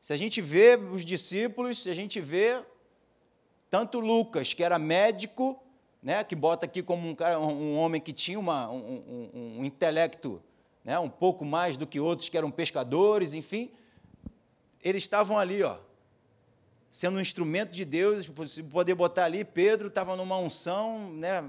Se 0.00 0.12
a 0.12 0.16
gente 0.16 0.40
vê 0.40 0.76
os 0.76 1.04
discípulos, 1.04 1.82
se 1.82 1.90
a 1.90 1.94
gente 1.94 2.20
vê 2.20 2.62
tanto 3.68 4.00
Lucas, 4.00 4.52
que 4.52 4.62
era 4.62 4.78
médico, 4.78 5.60
né, 6.02 6.22
que 6.24 6.34
bota 6.34 6.66
aqui 6.66 6.82
como 6.82 7.08
um, 7.08 7.14
cara, 7.14 7.38
um 7.38 7.76
homem 7.76 8.00
que 8.00 8.12
tinha 8.12 8.38
uma, 8.38 8.70
um, 8.70 9.30
um, 9.34 9.58
um 9.60 9.64
intelecto 9.64 10.42
né, 10.84 10.98
um 10.98 11.08
pouco 11.08 11.44
mais 11.44 11.76
do 11.76 11.86
que 11.86 12.00
outros 12.00 12.28
que 12.28 12.38
eram 12.38 12.50
pescadores, 12.50 13.34
enfim, 13.34 13.70
eles 14.82 15.02
estavam 15.02 15.38
ali, 15.38 15.62
ó, 15.62 15.78
sendo 16.90 17.18
um 17.18 17.20
instrumento 17.20 17.72
de 17.72 17.84
Deus, 17.84 18.30
se 18.46 18.62
poder 18.62 18.94
botar 18.94 19.24
ali, 19.24 19.44
Pedro 19.44 19.88
estava 19.88 20.16
numa 20.16 20.38
unção, 20.38 21.12
né, 21.12 21.42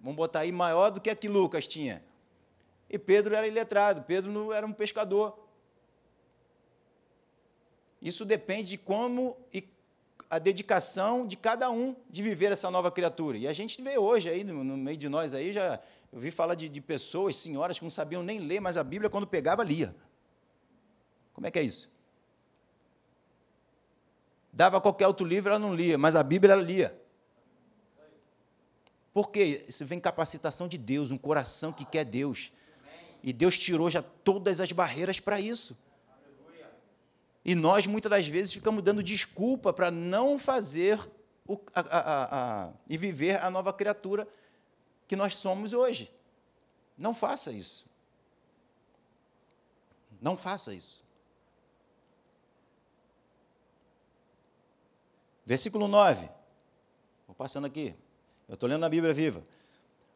vamos 0.00 0.16
botar 0.16 0.40
aí, 0.40 0.52
maior 0.52 0.90
do 0.90 1.00
que 1.00 1.10
a 1.10 1.16
que 1.16 1.28
Lucas 1.28 1.66
tinha. 1.66 2.02
E 2.88 2.98
Pedro 2.98 3.34
era 3.34 3.46
iletrado, 3.46 4.02
Pedro 4.02 4.30
não 4.30 4.52
era 4.52 4.66
um 4.66 4.72
pescador. 4.72 5.38
Isso 8.00 8.24
depende 8.24 8.70
de 8.70 8.78
como 8.78 9.36
e 9.52 9.64
a 10.30 10.38
dedicação 10.38 11.26
de 11.26 11.36
cada 11.36 11.70
um 11.70 11.96
de 12.10 12.22
viver 12.22 12.52
essa 12.52 12.70
nova 12.70 12.90
criatura. 12.90 13.38
E 13.38 13.48
a 13.48 13.52
gente 13.52 13.80
vê 13.82 13.98
hoje 13.98 14.28
aí, 14.28 14.44
no, 14.44 14.76
meio 14.76 14.96
de 14.96 15.08
nós 15.08 15.32
aí, 15.32 15.52
já 15.52 15.80
eu 16.12 16.20
vi 16.20 16.30
falar 16.30 16.54
de, 16.54 16.68
de, 16.68 16.80
pessoas, 16.80 17.36
senhoras 17.36 17.78
que 17.78 17.84
não 17.84 17.90
sabiam 17.90 18.22
nem 18.22 18.38
ler, 18.38 18.60
mas 18.60 18.76
a 18.76 18.84
Bíblia, 18.84 19.10
quando 19.10 19.26
pegava, 19.26 19.62
lia. 19.62 19.94
Como 21.32 21.46
é 21.46 21.50
que 21.50 21.58
é 21.58 21.62
isso? 21.62 21.90
Dava 24.52 24.80
qualquer 24.80 25.06
outro 25.06 25.26
livro, 25.26 25.50
ela 25.50 25.58
não 25.58 25.74
lia, 25.74 25.96
mas 25.96 26.16
a 26.16 26.22
Bíblia 26.22 26.52
ela 26.52 26.62
lia. 26.62 26.98
Por 29.12 29.30
quê? 29.30 29.64
Isso 29.68 29.84
vem 29.84 30.00
capacitação 30.00 30.68
de 30.68 30.78
Deus, 30.78 31.10
um 31.10 31.18
coração 31.18 31.72
que 31.72 31.84
quer 31.84 32.04
Deus. 32.04 32.52
E 33.22 33.32
Deus 33.32 33.58
tirou 33.58 33.90
já 33.90 34.02
todas 34.02 34.60
as 34.60 34.72
barreiras 34.72 35.20
para 35.20 35.40
isso. 35.40 35.76
E 37.44 37.54
nós, 37.54 37.86
muitas 37.86 38.10
das 38.10 38.26
vezes, 38.26 38.52
ficamos 38.52 38.82
dando 38.82 39.02
desculpa 39.02 39.72
para 39.72 39.90
não 39.90 40.38
fazer 40.38 40.98
o, 41.46 41.58
a, 41.74 41.80
a, 41.80 42.64
a, 42.66 42.72
e 42.88 42.96
viver 42.96 43.42
a 43.42 43.50
nova 43.50 43.72
criatura 43.72 44.28
que 45.06 45.16
nós 45.16 45.36
somos 45.36 45.72
hoje. 45.72 46.12
Não 46.96 47.14
faça 47.14 47.50
isso. 47.50 47.88
Não 50.20 50.36
faça 50.36 50.74
isso. 50.74 51.02
Versículo 55.46 55.88
9. 55.88 56.28
Vou 57.26 57.34
passando 57.34 57.66
aqui. 57.66 57.94
Eu 58.46 58.54
estou 58.54 58.68
lendo 58.68 58.84
a 58.84 58.88
Bíblia 58.88 59.14
viva. 59.14 59.42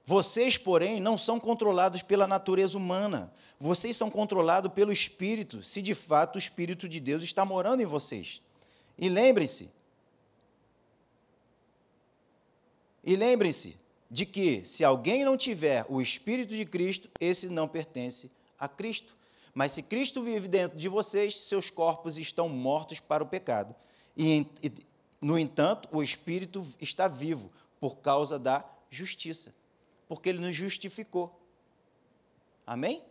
Vocês, 0.05 0.59
porém, 0.59 1.01
não 1.01 1.17
são 1.17 1.39
controlados 1.39 2.03
pela 2.03 2.27
natureza 2.27 2.77
humana. 2.77 3.33
Vocês 3.59 3.97
são 3.97 4.11
controlados 4.11 4.73
pelo 4.73 4.93
Espírito, 4.93 5.63
se 5.63 5.81
de 5.81 5.95
fato 5.95 6.37
o 6.37 6.39
Espírito 6.39 6.89
de 6.89 6.99
Deus 6.99 7.23
está 7.23 7.45
morando 7.45 7.83
em 7.83 7.87
vocês. 7.87 8.41
E 8.99 9.09
lembrem-se, 9.09 9.73
e 13.05 13.15
lembrem-se 13.17 13.77
de 14.11 14.27
que, 14.27 14.65
se 14.67 14.85
alguém 14.85 15.25
não 15.25 15.37
tiver 15.37 15.87
o 15.89 16.03
Espírito 16.03 16.55
de 16.55 16.65
Cristo, 16.67 17.09
esse 17.21 17.49
não 17.49 17.69
pertence 17.69 18.31
a 18.59 18.69
Cristo. 18.69 19.17
Mas 19.55 19.73
se 19.73 19.83
Cristo 19.83 20.23
vive 20.23 20.49
dentro 20.49 20.77
de 20.77 20.89
vocês, 20.89 21.41
seus 21.43 21.71
corpos 21.71 22.19
estão 22.19 22.49
mortos 22.49 22.99
para 22.99 23.23
o 23.23 23.27
pecado. 23.27 23.75
E, 24.17 24.47
no 25.21 25.39
entanto, 25.39 25.89
o 25.93 26.03
Espírito 26.03 26.67
está 26.81 27.07
vivo 27.07 27.51
por 27.81 27.99
causa 27.99 28.39
da 28.39 28.65
justiça 28.91 29.55
porque 30.13 30.29
ele 30.29 30.41
nos 30.41 30.55
justificou. 30.55 31.41
Amém? 32.67 33.03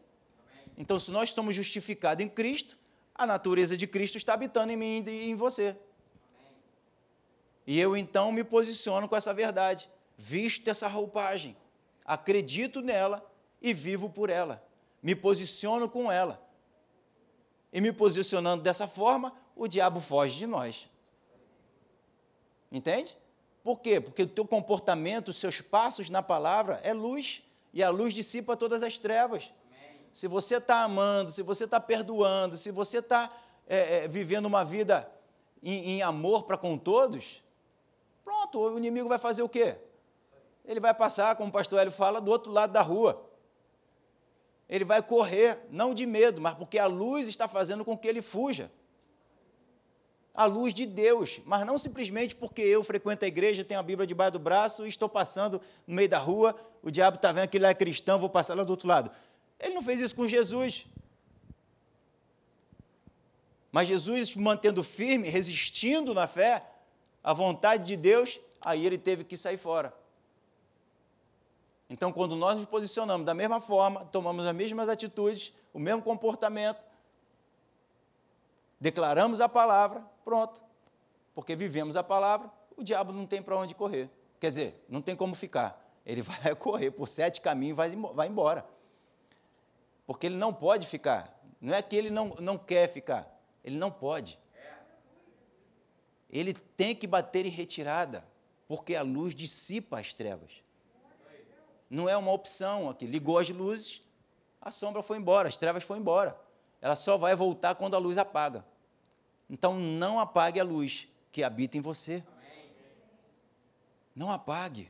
Então, 0.77 0.99
se 0.99 1.09
nós 1.09 1.29
estamos 1.29 1.55
justificados 1.55 2.23
em 2.23 2.29
Cristo, 2.29 2.77
a 3.15 3.25
natureza 3.25 3.75
de 3.75 3.87
Cristo 3.87 4.17
está 4.17 4.35
habitando 4.35 4.71
em 4.71 4.77
mim 4.77 5.03
e 5.07 5.31
em 5.31 5.33
você. 5.33 5.75
E 7.65 7.79
eu 7.79 7.97
então 7.97 8.31
me 8.31 8.43
posiciono 8.43 9.09
com 9.09 9.15
essa 9.15 9.33
verdade, 9.33 9.89
visto 10.15 10.67
essa 10.67 10.87
roupagem, 10.87 11.57
acredito 12.05 12.81
nela 12.81 13.27
e 13.59 13.73
vivo 13.73 14.07
por 14.07 14.29
ela, 14.29 14.63
me 15.01 15.15
posiciono 15.15 15.89
com 15.89 16.11
ela. 16.11 16.39
E 17.73 17.81
me 17.81 17.91
posicionando 17.91 18.61
dessa 18.61 18.87
forma, 18.87 19.35
o 19.55 19.67
diabo 19.67 19.99
foge 19.99 20.37
de 20.37 20.45
nós. 20.45 20.87
Entende? 22.71 23.17
Por 23.63 23.79
quê? 23.79 24.01
Porque 24.01 24.23
o 24.23 24.27
teu 24.27 24.45
comportamento, 24.45 25.29
os 25.29 25.37
seus 25.37 25.61
passos 25.61 26.09
na 26.09 26.23
palavra 26.23 26.79
é 26.83 26.93
luz, 26.93 27.43
e 27.73 27.83
a 27.83 27.89
luz 27.89 28.13
dissipa 28.13 28.57
todas 28.57 28.83
as 28.83 28.97
trevas. 28.97 29.51
Amém. 29.69 29.99
Se 30.11 30.27
você 30.27 30.57
está 30.57 30.83
amando, 30.83 31.31
se 31.31 31.41
você 31.41 31.65
está 31.65 31.79
perdoando, 31.79 32.57
se 32.57 32.71
você 32.71 32.97
está 32.97 33.31
é, 33.67 33.97
é, 33.97 34.07
vivendo 34.07 34.45
uma 34.45 34.65
vida 34.65 35.09
em, 35.61 35.91
em 35.91 36.01
amor 36.01 36.43
para 36.43 36.57
com 36.57 36.77
todos, 36.77 37.43
pronto, 38.23 38.59
o 38.59 38.77
inimigo 38.77 39.07
vai 39.07 39.19
fazer 39.19 39.43
o 39.43 39.49
quê? 39.49 39.75
Ele 40.65 40.79
vai 40.79 40.93
passar, 40.93 41.35
como 41.35 41.49
o 41.49 41.53
pastor 41.53 41.79
Hélio 41.79 41.91
fala, 41.91 42.19
do 42.19 42.31
outro 42.31 42.51
lado 42.51 42.71
da 42.71 42.81
rua. 42.81 43.29
Ele 44.67 44.85
vai 44.85 45.01
correr, 45.01 45.59
não 45.69 45.93
de 45.93 46.05
medo, 46.05 46.41
mas 46.41 46.55
porque 46.55 46.79
a 46.79 46.87
luz 46.87 47.27
está 47.27 47.47
fazendo 47.47 47.85
com 47.85 47.97
que 47.97 48.07
ele 48.07 48.21
fuja 48.21 48.71
a 50.33 50.45
luz 50.45 50.73
de 50.73 50.85
Deus, 50.85 51.41
mas 51.45 51.65
não 51.65 51.77
simplesmente 51.77 52.35
porque 52.35 52.61
eu 52.61 52.83
frequento 52.83 53.25
a 53.25 53.27
igreja, 53.27 53.63
tenho 53.63 53.79
a 53.79 53.83
Bíblia 53.83 54.07
debaixo 54.07 54.33
do 54.33 54.39
braço 54.39 54.85
e 54.85 54.89
estou 54.89 55.09
passando 55.09 55.61
no 55.85 55.93
meio 55.93 56.07
da 56.07 56.19
rua, 56.19 56.55
o 56.81 56.89
diabo 56.89 57.17
está 57.17 57.31
vendo 57.31 57.49
que 57.49 57.57
ele 57.57 57.65
é 57.65 57.73
cristão, 57.73 58.17
vou 58.17 58.29
passar 58.29 58.55
lá 58.55 58.63
do 58.63 58.69
outro 58.69 58.87
lado. 58.87 59.11
Ele 59.59 59.73
não 59.73 59.81
fez 59.81 59.99
isso 59.99 60.15
com 60.15 60.27
Jesus. 60.27 60.85
Mas 63.71 63.87
Jesus, 63.87 64.35
mantendo 64.35 64.83
firme, 64.83 65.29
resistindo 65.29 66.13
na 66.13 66.27
fé, 66.27 66.65
à 67.23 67.33
vontade 67.33 67.85
de 67.85 67.95
Deus, 67.95 68.39
aí 68.59 68.85
ele 68.85 68.97
teve 68.97 69.23
que 69.23 69.37
sair 69.37 69.57
fora. 69.57 69.93
Então, 71.89 72.11
quando 72.11 72.35
nós 72.35 72.55
nos 72.55 72.65
posicionamos 72.65 73.25
da 73.25 73.33
mesma 73.33 73.59
forma, 73.59 74.05
tomamos 74.05 74.45
as 74.47 74.55
mesmas 74.55 74.87
atitudes, 74.87 75.53
o 75.73 75.79
mesmo 75.79 76.01
comportamento, 76.01 76.81
declaramos 78.79 79.41
a 79.41 79.49
palavra, 79.49 80.03
Pronto. 80.23 80.61
Porque 81.33 81.55
vivemos 81.55 81.95
a 81.95 82.03
palavra, 82.03 82.51
o 82.75 82.83
diabo 82.83 83.11
não 83.11 83.25
tem 83.25 83.41
para 83.41 83.55
onde 83.57 83.73
correr. 83.75 84.09
Quer 84.39 84.49
dizer, 84.49 84.85
não 84.89 85.01
tem 85.01 85.15
como 85.15 85.35
ficar. 85.35 85.81
Ele 86.05 86.21
vai 86.23 86.55
correr 86.55 86.91
por 86.91 87.07
sete 87.07 87.41
caminhos 87.41 87.77
e 87.93 87.95
vai 88.13 88.27
embora. 88.27 88.65
Porque 90.05 90.25
ele 90.25 90.35
não 90.35 90.53
pode 90.53 90.87
ficar. 90.87 91.39
Não 91.59 91.73
é 91.73 91.81
que 91.81 91.95
ele 91.95 92.09
não, 92.09 92.35
não 92.39 92.57
quer 92.57 92.87
ficar, 92.87 93.39
ele 93.63 93.77
não 93.77 93.91
pode. 93.91 94.39
Ele 96.27 96.53
tem 96.53 96.95
que 96.95 97.05
bater 97.05 97.45
em 97.45 97.49
retirada, 97.49 98.25
porque 98.67 98.95
a 98.95 99.03
luz 99.03 99.35
dissipa 99.35 99.99
as 99.99 100.13
trevas. 100.13 100.63
Não 101.89 102.07
é 102.07 102.15
uma 102.15 102.31
opção 102.31 102.89
aqui. 102.89 103.05
Ligou 103.05 103.37
as 103.37 103.49
luzes, 103.49 104.01
a 104.61 104.71
sombra 104.71 105.03
foi 105.03 105.17
embora, 105.17 105.49
as 105.49 105.57
trevas 105.57 105.83
foram 105.83 105.99
embora. 106.01 106.39
Ela 106.81 106.95
só 106.95 107.17
vai 107.17 107.35
voltar 107.35 107.75
quando 107.75 107.95
a 107.95 107.99
luz 107.99 108.17
apaga. 108.17 108.65
Então 109.51 109.77
não 109.77 110.17
apague 110.17 110.61
a 110.61 110.63
luz 110.63 111.09
que 111.29 111.43
habita 111.43 111.77
em 111.77 111.81
você. 111.81 112.23
Não 114.15 114.31
apague. 114.31 114.89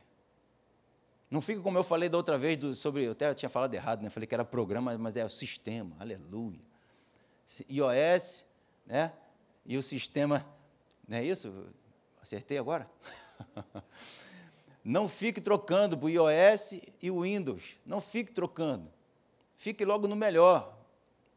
Não 1.28 1.40
fique 1.40 1.60
como 1.60 1.76
eu 1.78 1.82
falei 1.82 2.08
da 2.08 2.16
outra 2.16 2.38
vez 2.38 2.56
do, 2.56 2.72
sobre. 2.72 3.04
Eu 3.04 3.12
até 3.12 3.34
tinha 3.34 3.48
falado 3.48 3.74
errado, 3.74 4.02
né? 4.02 4.08
Falei 4.08 4.26
que 4.26 4.34
era 4.34 4.44
programa, 4.44 4.96
mas 4.96 5.16
é 5.16 5.24
o 5.24 5.28
sistema. 5.28 5.96
Aleluia. 5.98 6.60
iOS, 7.68 8.44
né? 8.86 9.12
E 9.66 9.76
o 9.76 9.82
sistema. 9.82 10.46
Não 11.08 11.16
é 11.16 11.24
isso? 11.24 11.66
Acertei 12.22 12.56
agora? 12.56 12.88
Não 14.84 15.08
fique 15.08 15.40
trocando 15.40 15.98
para 15.98 16.06
o 16.06 16.08
iOS 16.08 16.80
e 17.00 17.10
o 17.10 17.22
Windows. 17.22 17.80
Não 17.84 18.00
fique 18.00 18.32
trocando. 18.32 18.88
Fique 19.56 19.84
logo 19.84 20.06
no 20.06 20.14
melhor. 20.14 20.76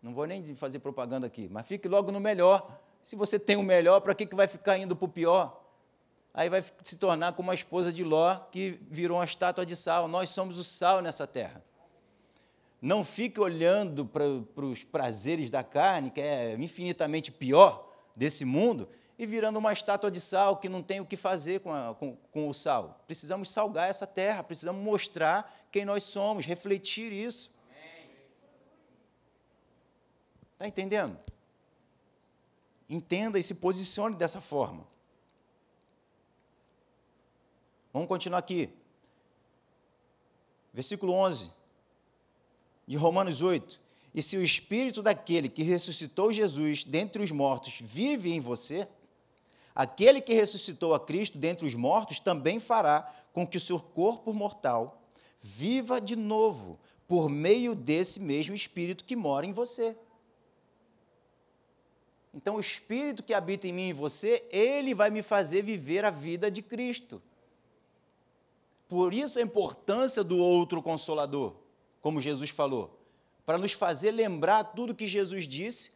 Não 0.02 0.14
vou 0.14 0.26
nem 0.28 0.56
fazer 0.56 0.80
propaganda 0.80 1.26
aqui, 1.26 1.48
mas 1.50 1.66
fique 1.66 1.88
logo 1.88 2.12
no 2.12 2.20
melhor. 2.20 2.85
Se 3.06 3.16
você 3.16 3.38
tem 3.38 3.56
o 3.56 3.62
melhor, 3.62 4.00
para 4.02 4.16
que, 4.16 4.26
que 4.26 4.36
vai 4.36 4.48
ficar 4.48 4.80
indo 4.80 4.96
para 4.96 5.06
o 5.06 5.08
pior? 5.08 5.64
Aí 6.34 6.50
vai 6.50 6.66
se 6.84 6.98
tornar 6.98 7.34
como 7.34 7.52
a 7.52 7.54
esposa 7.54 7.94
de 7.94 8.04
Ló, 8.04 8.36
que 8.52 8.80
virou 8.90 9.20
uma 9.20 9.26
estátua 9.26 9.64
de 9.64 9.76
sal. 9.76 10.08
Nós 10.08 10.32
somos 10.32 10.58
o 10.58 10.64
sal 10.64 11.04
nessa 11.04 11.28
terra. 11.28 11.64
Não 12.82 13.04
fique 13.04 13.40
olhando 13.40 14.08
para, 14.08 14.26
os 14.66 14.84
prazeres 14.84 15.52
da 15.52 15.64
carne, 15.64 16.10
que 16.10 16.20
é 16.20 16.56
infinitamente 16.56 17.32
pior 17.32 17.88
desse 18.16 18.44
mundo, 18.44 18.90
e 19.20 19.28
virando 19.28 19.60
uma 19.60 19.72
estátua 19.72 20.10
de 20.10 20.20
sal 20.20 20.58
que 20.58 20.68
não 20.68 20.82
tem 20.82 21.00
o 21.00 21.06
que 21.06 21.16
fazer 21.16 21.60
com, 21.60 21.72
a, 21.72 21.94
com, 21.94 22.18
com 22.32 22.50
o 22.50 22.56
sal. 22.56 23.04
Precisamos 23.06 23.52
salgar 23.52 23.88
essa 23.88 24.08
terra, 24.08 24.42
precisamos 24.42 24.84
mostrar 24.84 25.56
quem 25.72 25.86
nós 25.86 26.02
somos, 26.02 26.48
refletir 26.48 27.14
isso. 27.14 27.54
Está 30.54 30.68
entendendo? 30.68 31.20
Entenda 32.90 33.40
e 33.40 33.44
se 33.44 33.56
posicione 33.56 34.16
dessa 34.16 34.40
forma. 34.40 34.86
Vamos 37.92 38.08
continuar 38.08 38.40
aqui. 38.40 38.70
Versículo 40.74 41.14
11 41.14 41.50
de 42.86 42.98
Romanos 42.98 43.42
8. 43.42 43.80
E 44.14 44.22
se 44.22 44.38
o 44.38 44.44
espírito 44.44 45.02
daquele 45.02 45.50
que 45.50 45.64
ressuscitou 45.64 46.32
Jesus 46.32 46.84
dentre 46.84 47.24
os 47.24 47.32
mortos 47.32 47.80
vive 47.82 48.32
em 48.32 48.40
você, 48.40 48.88
aquele 49.74 50.22
que 50.22 50.34
ressuscitou 50.34 50.94
a 50.94 51.00
Cristo 51.00 51.38
dentre 51.38 51.66
os 51.66 51.76
mortos 51.76 52.20
também 52.20 52.60
fará 52.60 53.14
com 53.34 53.46
que 53.46 53.58
o 53.58 53.62
seu 53.62 53.80
corpo 53.80 54.34
mortal 54.34 55.02
viva 55.42 56.00
de 56.00 56.16
novo 56.16 56.80
por 57.08 57.30
meio 57.30 57.76
desse 57.76 58.20
mesmo 58.20 58.56
espírito 58.56 59.04
que 59.04 59.16
mora 59.16 59.46
em 59.46 59.54
você. 59.54 59.96
Então, 62.36 62.56
o 62.56 62.60
Espírito 62.60 63.24
que 63.24 63.34
habita 63.34 63.66
em 63.66 63.72
mim 63.72 63.90
e 63.90 63.94
você, 63.94 64.44
ele 64.52 64.94
vai 64.94 65.10
me 65.10 65.22
fazer 65.22 65.62
viver 65.62 66.04
a 66.04 66.10
vida 66.10 66.52
de 66.52 66.62
Cristo. 66.62 67.22
Por 68.90 69.14
isso 69.14 69.40
a 69.40 69.42
importância 69.42 70.22
do 70.22 70.38
outro 70.38 70.82
consolador, 70.82 71.56
como 72.02 72.20
Jesus 72.20 72.50
falou. 72.50 73.02
para 73.46 73.60
nos 73.60 73.74
fazer 73.74 74.10
lembrar 74.10 74.64
tudo 74.64 74.96
que 74.96 75.06
Jesus 75.06 75.48
disse 75.48 75.92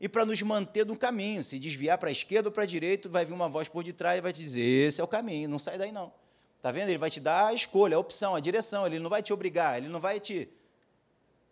e 0.00 0.08
para 0.08 0.24
nos 0.24 0.40
manter 0.40 0.86
no 0.86 0.96
caminho. 0.96 1.44
Se 1.44 1.58
desviar 1.58 1.98
para 1.98 2.08
a 2.08 2.12
esquerda 2.12 2.48
ou 2.48 2.52
para 2.52 2.62
a 2.62 2.66
direita, 2.66 3.08
vai 3.10 3.26
vir 3.26 3.34
uma 3.34 3.48
voz 3.48 3.68
por 3.68 3.84
detrás 3.84 4.18
e 4.18 4.22
vai 4.22 4.32
te 4.32 4.42
dizer: 4.42 4.62
esse 4.62 5.00
é 5.00 5.04
o 5.04 5.08
caminho, 5.08 5.48
não 5.48 5.58
sai 5.58 5.76
daí 5.76 5.92
não. 5.92 6.12
Está 6.56 6.72
vendo? 6.72 6.88
Ele 6.88 6.98
vai 6.98 7.10
te 7.10 7.20
dar 7.20 7.48
a 7.48 7.54
escolha, 7.54 7.96
a 7.96 8.00
opção, 8.00 8.34
a 8.34 8.40
direção. 8.40 8.86
Ele 8.86 8.98
não 8.98 9.10
vai 9.10 9.22
te 9.22 9.34
obrigar, 9.34 9.76
ele 9.76 9.88
não 9.88 10.00
vai 10.00 10.18
te. 10.18 10.48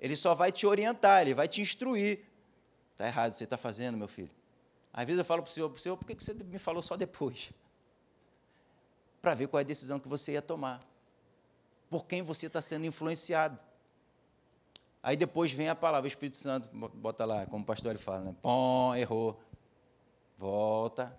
Ele 0.00 0.16
só 0.16 0.34
vai 0.34 0.50
te 0.50 0.66
orientar, 0.66 1.20
ele 1.20 1.34
vai 1.34 1.46
te 1.46 1.60
instruir. 1.60 2.20
Está 3.02 3.08
errado, 3.08 3.32
você 3.32 3.42
está 3.42 3.56
fazendo, 3.56 3.98
meu 3.98 4.06
filho. 4.06 4.30
Às 4.92 5.04
vezes 5.04 5.18
eu 5.18 5.24
falo 5.24 5.42
para 5.42 5.50
o 5.50 5.52
senhor, 5.52 5.76
senhor, 5.76 5.96
por 5.96 6.06
que 6.06 6.14
você 6.14 6.32
me 6.34 6.58
falou 6.60 6.80
só 6.80 6.96
depois? 6.96 7.50
Para 9.20 9.34
ver 9.34 9.48
qual 9.48 9.58
é 9.58 9.62
a 9.62 9.66
decisão 9.66 9.98
que 9.98 10.06
você 10.08 10.32
ia 10.32 10.42
tomar. 10.42 10.80
Por 11.90 12.06
quem 12.06 12.22
você 12.22 12.46
está 12.46 12.60
sendo 12.60 12.86
influenciado. 12.86 13.58
Aí 15.02 15.16
depois 15.16 15.50
vem 15.50 15.68
a 15.68 15.74
palavra, 15.74 16.04
o 16.04 16.06
Espírito 16.06 16.36
Santo, 16.36 16.68
bota 16.94 17.24
lá, 17.24 17.44
como 17.46 17.64
o 17.64 17.66
pastor 17.66 17.98
fala, 17.98 18.20
né? 18.20 18.36
Pom, 18.40 18.94
errou. 18.94 19.40
Volta. 20.38 21.18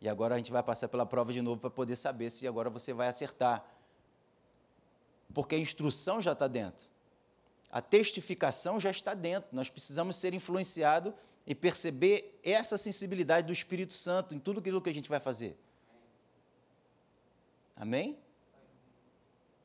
E 0.00 0.08
agora 0.08 0.34
a 0.34 0.38
gente 0.38 0.50
vai 0.50 0.64
passar 0.64 0.88
pela 0.88 1.06
prova 1.06 1.32
de 1.32 1.40
novo 1.40 1.60
para 1.60 1.70
poder 1.70 1.94
saber 1.94 2.28
se 2.28 2.48
agora 2.48 2.68
você 2.68 2.92
vai 2.92 3.06
acertar. 3.06 3.64
Porque 5.32 5.54
a 5.54 5.58
instrução 5.58 6.20
já 6.20 6.32
está 6.32 6.48
dentro. 6.48 6.91
A 7.72 7.80
testificação 7.80 8.78
já 8.78 8.90
está 8.90 9.14
dentro. 9.14 9.48
Nós 9.50 9.70
precisamos 9.70 10.16
ser 10.16 10.34
influenciados 10.34 11.14
e 11.46 11.54
perceber 11.54 12.38
essa 12.44 12.76
sensibilidade 12.76 13.46
do 13.46 13.52
Espírito 13.52 13.94
Santo 13.94 14.34
em 14.34 14.38
tudo 14.38 14.60
aquilo 14.60 14.82
que 14.82 14.90
a 14.90 14.94
gente 14.94 15.08
vai 15.08 15.18
fazer. 15.18 15.58
Amém? 17.74 18.18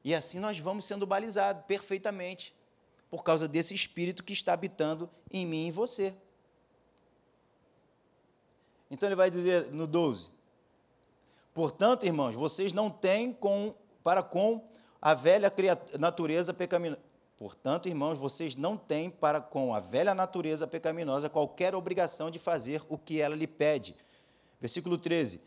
E 0.04 0.16
assim 0.16 0.40
nós 0.40 0.58
vamos 0.58 0.86
sendo 0.86 1.06
balizados 1.06 1.66
perfeitamente 1.66 2.56
por 3.10 3.24
causa 3.24 3.46
desse 3.46 3.74
espírito 3.74 4.24
que 4.24 4.32
está 4.32 4.54
habitando 4.54 5.10
em 5.30 5.46
mim 5.46 5.66
e 5.66 5.68
em 5.68 5.72
você. 5.72 6.16
Então 8.90 9.10
ele 9.10 9.16
vai 9.16 9.30
dizer 9.30 9.70
no 9.74 9.86
12: 9.86 10.32
Portanto, 11.54 12.06
irmãos, 12.06 12.36
vocês 12.36 12.72
não 12.72 12.90
têm 12.90 13.34
com, 13.34 13.76
para 14.02 14.24
com 14.24 14.66
a 15.02 15.14
velha 15.14 15.52
natureza 16.00 16.54
pecaminosa. 16.54 17.02
Portanto, 17.38 17.88
irmãos, 17.88 18.18
vocês 18.18 18.56
não 18.56 18.76
têm 18.76 19.10
para 19.12 19.40
com 19.40 19.74
a 19.74 19.80
velha 19.80 20.16
natureza 20.16 20.66
pecaminosa 20.66 21.30
qualquer 21.30 21.76
obrigação 21.76 22.32
de 22.32 22.40
fazer 22.40 22.82
o 22.90 22.98
que 22.98 23.22
ela 23.22 23.36
lhe 23.36 23.46
pede. 23.46 23.96
Versículo 24.60 24.98
13: 24.98 25.42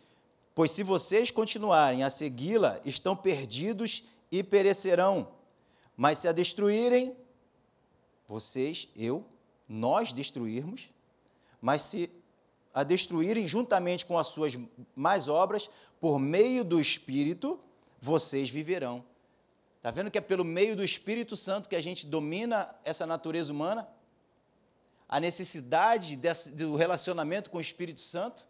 Pois 0.54 0.70
se 0.70 0.84
vocês 0.84 1.32
continuarem 1.32 2.04
a 2.04 2.10
segui-la, 2.10 2.80
estão 2.84 3.16
perdidos 3.16 4.04
e 4.30 4.42
perecerão. 4.42 5.28
Mas 5.96 6.18
se 6.18 6.28
a 6.28 6.32
destruírem, 6.32 7.16
vocês, 8.24 8.86
eu, 8.94 9.24
nós 9.68 10.12
destruirmos, 10.12 10.90
mas 11.60 11.82
se 11.82 12.08
a 12.72 12.84
destruírem 12.84 13.48
juntamente 13.48 14.06
com 14.06 14.16
as 14.16 14.28
suas 14.28 14.56
mais 14.94 15.26
obras, 15.26 15.68
por 16.00 16.20
meio 16.20 16.64
do 16.64 16.80
Espírito, 16.80 17.58
vocês 18.00 18.48
viverão. 18.48 19.04
Está 19.80 19.90
vendo 19.90 20.10
que 20.10 20.18
é 20.18 20.20
pelo 20.20 20.44
meio 20.44 20.76
do 20.76 20.84
Espírito 20.84 21.34
Santo 21.34 21.68
que 21.68 21.74
a 21.74 21.80
gente 21.80 22.06
domina 22.06 22.72
essa 22.84 23.06
natureza 23.06 23.52
humana? 23.52 23.88
A 25.08 25.18
necessidade 25.18 26.16
desse, 26.16 26.52
do 26.52 26.76
relacionamento 26.76 27.50
com 27.50 27.58
o 27.58 27.60
Espírito 27.60 28.02
Santo? 28.02 28.46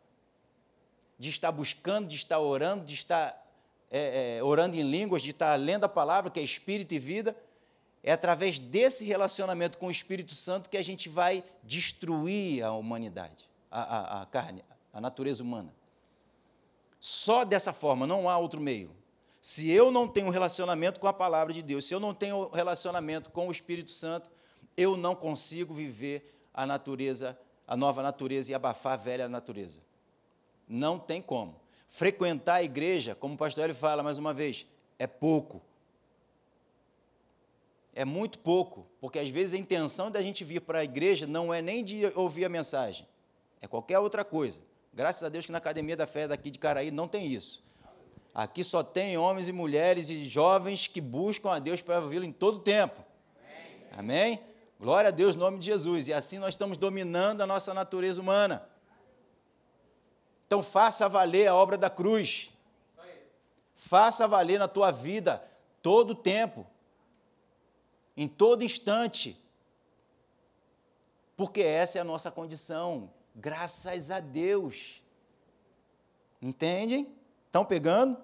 De 1.17 1.31
estar 1.31 1.53
buscando, 1.53 2.09
de 2.09 2.17
estar 2.17 2.39
orando, 2.41 2.85
de 2.85 2.95
estar 2.95 3.47
é, 3.91 4.39
é, 4.39 4.43
orando 4.43 4.77
em 4.77 4.83
línguas, 4.83 5.23
de 5.23 5.31
estar 5.31 5.55
lendo 5.55 5.85
a 5.85 5.89
palavra, 5.89 6.31
que 6.31 6.41
é 6.41 6.43
Espírito 6.43 6.95
e 6.95 6.99
vida 6.99 7.37
é 8.03 8.13
através 8.13 8.59
desse 8.59 9.05
relacionamento 9.05 9.79
com 9.79 9.87
o 9.87 9.91
Espírito 9.91 10.35
Santo 10.35 10.71
que 10.71 10.77
a 10.77 10.83
gente 10.83 11.09
vai 11.09 11.45
destruir 11.63 12.65
a 12.65 12.73
humanidade, 12.73 13.49
a, 13.71 13.83
a, 13.83 14.23
a 14.23 14.27
carne, 14.27 14.65
a 14.93 15.01
natureza 15.01 15.43
humana. 15.43 15.73
Só 16.99 17.45
dessa 17.45 17.73
forma, 17.73 18.07
não 18.07 18.29
há 18.29 18.37
outro 18.39 18.61
meio. 18.61 18.95
Se 19.41 19.71
eu 19.71 19.91
não 19.91 20.07
tenho 20.07 20.31
relacionamento 20.31 21.01
com 21.01 21.07
a 21.07 21.13
palavra 21.13 21.53
de 21.53 21.63
Deus, 21.63 21.87
se 21.87 21.95
eu 21.95 22.01
não 22.01 22.15
tenho 22.15 22.49
relacionamento 22.51 23.31
com 23.31 23.49
o 23.49 23.53
Espírito 23.53 23.91
Santo, 23.91 24.31
eu 24.77 24.97
não 24.97 25.15
consigo 25.15 25.73
viver 25.73 26.35
a 26.53 26.67
natureza, 26.67 27.39
a 27.67 27.77
nova 27.77 28.03
natureza 28.03 28.53
e 28.53 28.55
abafar 28.55 28.95
a 28.95 28.97
velha 28.97 29.29
natureza. 29.29 29.81
Não 30.69 30.99
tem 30.99 31.23
como. 31.23 31.61
Frequentar 31.89 32.57
a 32.57 32.63
igreja, 32.63 33.15
como 33.15 33.35
o 33.35 33.39
pastor 33.39 33.65
ele 33.65 33.75
fala 33.75 34.03
mais 34.03 34.19
uma 34.19 34.33
vez, 34.35 34.67
é 34.99 35.07
pouco 35.07 35.63
é 37.95 38.05
muito 38.05 38.39
pouco, 38.39 38.87
porque 39.01 39.19
às 39.19 39.29
vezes 39.29 39.55
a 39.55 39.59
intenção 39.59 40.11
da 40.11 40.23
gente 40.23 40.45
vir 40.45 40.61
para 40.61 40.79
a 40.79 40.85
igreja 40.85 41.27
não 41.27 41.53
é 41.53 41.61
nem 41.61 41.83
de 41.83 42.07
ouvir 42.15 42.45
a 42.45 42.49
mensagem, 42.49 43.07
é 43.61 43.67
qualquer 43.67 43.99
outra 43.99 44.25
coisa. 44.25 44.63
Graças 44.93 45.23
a 45.23 45.29
Deus 45.29 45.47
que 45.47 45.53
na 45.53 45.59
Academia 45.59 45.97
da 45.97 46.07
Fé 46.07 46.27
daqui 46.27 46.51
de 46.51 46.59
Caraí 46.59 46.91
não 46.91 47.07
tem 47.07 47.27
isso. 47.27 47.63
Aqui 48.35 48.63
só 48.63 48.83
tem 48.83 49.19
homens 49.19 49.49
e 49.49 49.53
mulheres 49.53 50.09
e 50.09 50.27
jovens 50.29 50.87
que 50.87 51.01
buscam 51.01 51.51
a 51.51 51.59
Deus 51.59 51.83
para 51.83 52.01
ouvi-lo 52.01 52.25
em 52.25 52.33
todo 52.33 52.57
o 52.57 52.61
tempo. 52.61 53.05
Amém. 53.93 54.37
Amém? 54.37 54.45
Glória 54.79 55.09
a 55.09 55.11
Deus, 55.11 55.35
nome 55.35 55.59
de 55.59 55.67
Jesus. 55.67 56.09
E 56.09 56.13
assim 56.13 56.39
nós 56.39 56.55
estamos 56.55 56.79
dominando 56.79 57.41
a 57.41 57.47
nossa 57.47 57.75
natureza 57.75 58.21
humana. 58.21 58.69
Então 60.47 60.63
faça 60.63 61.09
valer 61.09 61.49
a 61.49 61.55
obra 61.55 61.77
da 61.77 61.91
cruz. 61.91 62.51
Faça 63.75 64.29
valer 64.29 64.59
na 64.59 64.69
tua 64.69 64.91
vida 64.91 65.43
todo 65.83 66.11
o 66.11 66.15
tempo 66.15 66.67
em 68.17 68.29
todo 68.29 68.63
instante. 68.63 69.37
Porque 71.37 71.63
essa 71.63 71.97
é 71.97 72.01
a 72.01 72.05
nossa 72.05 72.31
condição, 72.31 73.11
graças 73.35 74.11
a 74.11 74.21
Deus. 74.21 75.03
Entendem? 76.43 77.15
Estão 77.51 77.65
pegando? 77.65 78.17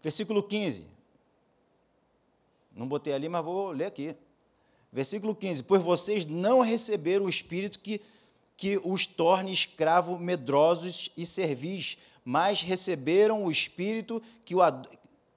Versículo 0.00 0.40
15. 0.40 0.86
Não 2.72 2.86
botei 2.86 3.12
ali, 3.12 3.28
mas 3.28 3.44
vou 3.44 3.72
ler 3.72 3.86
aqui. 3.86 4.14
Versículo 4.92 5.34
15: 5.34 5.64
Pois 5.64 5.82
vocês 5.82 6.24
não 6.24 6.60
receberam 6.60 7.24
o 7.24 7.28
Espírito 7.28 7.80
que, 7.80 8.00
que 8.56 8.80
os 8.84 9.04
torne 9.04 9.52
escravos 9.52 10.20
medrosos 10.20 11.10
e 11.16 11.26
servis, 11.26 11.98
mas 12.24 12.62
receberam 12.62 13.44
o 13.44 13.50
Espírito 13.50 14.22
que 14.44 14.54
o, 14.54 14.60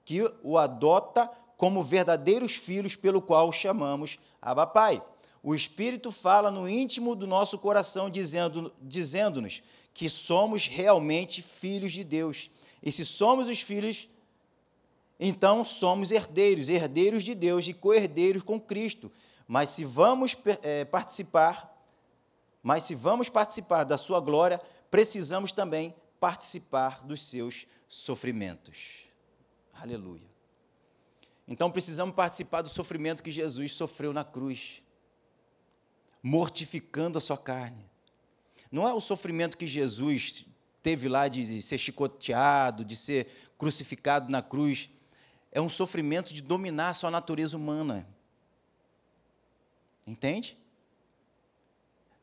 que 0.04 0.22
o 0.40 0.56
adota 0.56 1.28
como 1.56 1.82
verdadeiros 1.82 2.54
filhos, 2.54 2.94
pelo 2.94 3.20
qual 3.20 3.50
chamamos 3.50 4.20
Abba 4.40 4.68
Pai. 4.68 5.02
O 5.42 5.52
Espírito 5.52 6.12
fala 6.12 6.48
no 6.48 6.68
íntimo 6.68 7.16
do 7.16 7.26
nosso 7.26 7.58
coração, 7.58 8.08
dizendo-nos 8.08 8.72
dizendo 8.80 9.42
que 9.94 10.10
somos 10.10 10.66
realmente 10.66 11.40
filhos 11.40 11.92
de 11.92 12.02
Deus. 12.02 12.50
E 12.82 12.90
se 12.90 13.06
somos 13.06 13.48
os 13.48 13.60
filhos, 13.60 14.08
então 15.18 15.64
somos 15.64 16.10
herdeiros, 16.10 16.68
herdeiros 16.68 17.22
de 17.22 17.34
Deus 17.34 17.66
e 17.68 17.72
co-herdeiros 17.72 18.42
com 18.42 18.60
Cristo. 18.60 19.10
Mas 19.46 19.70
se 19.70 19.84
vamos 19.84 20.36
é, 20.62 20.84
participar, 20.84 21.72
mas 22.60 22.82
se 22.82 22.94
vamos 22.94 23.28
participar 23.28 23.84
da 23.84 23.96
sua 23.96 24.20
glória, 24.20 24.60
precisamos 24.90 25.52
também 25.52 25.94
participar 26.18 27.04
dos 27.04 27.22
seus 27.22 27.66
sofrimentos. 27.86 29.04
Aleluia. 29.72 30.34
Então 31.46 31.70
precisamos 31.70 32.14
participar 32.14 32.62
do 32.62 32.68
sofrimento 32.68 33.22
que 33.22 33.30
Jesus 33.30 33.74
sofreu 33.74 34.12
na 34.12 34.24
cruz, 34.24 34.82
mortificando 36.22 37.18
a 37.18 37.20
sua 37.20 37.36
carne. 37.36 37.84
Não 38.74 38.88
é 38.88 38.92
o 38.92 38.98
sofrimento 38.98 39.56
que 39.56 39.68
Jesus 39.68 40.44
teve 40.82 41.08
lá 41.08 41.28
de 41.28 41.62
ser 41.62 41.78
chicoteado, 41.78 42.84
de 42.84 42.96
ser 42.96 43.28
crucificado 43.56 44.28
na 44.32 44.42
cruz, 44.42 44.90
é 45.52 45.60
um 45.60 45.70
sofrimento 45.70 46.34
de 46.34 46.42
dominar 46.42 46.88
a 46.88 46.92
sua 46.92 47.08
natureza 47.08 47.56
humana. 47.56 48.04
Entende? 50.04 50.58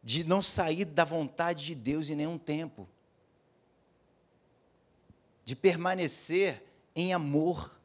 De 0.03 0.25
não 0.25 0.41
sair 0.41 0.83
da 0.83 1.05
vontade 1.05 1.65
de 1.65 1.73
Deus 1.73 2.09
em 2.09 2.15
nenhum 2.15 2.37
tempo. 2.37 2.85
De 5.45 5.55
permanecer 5.55 6.61
em 6.93 7.13
amor 7.13 7.79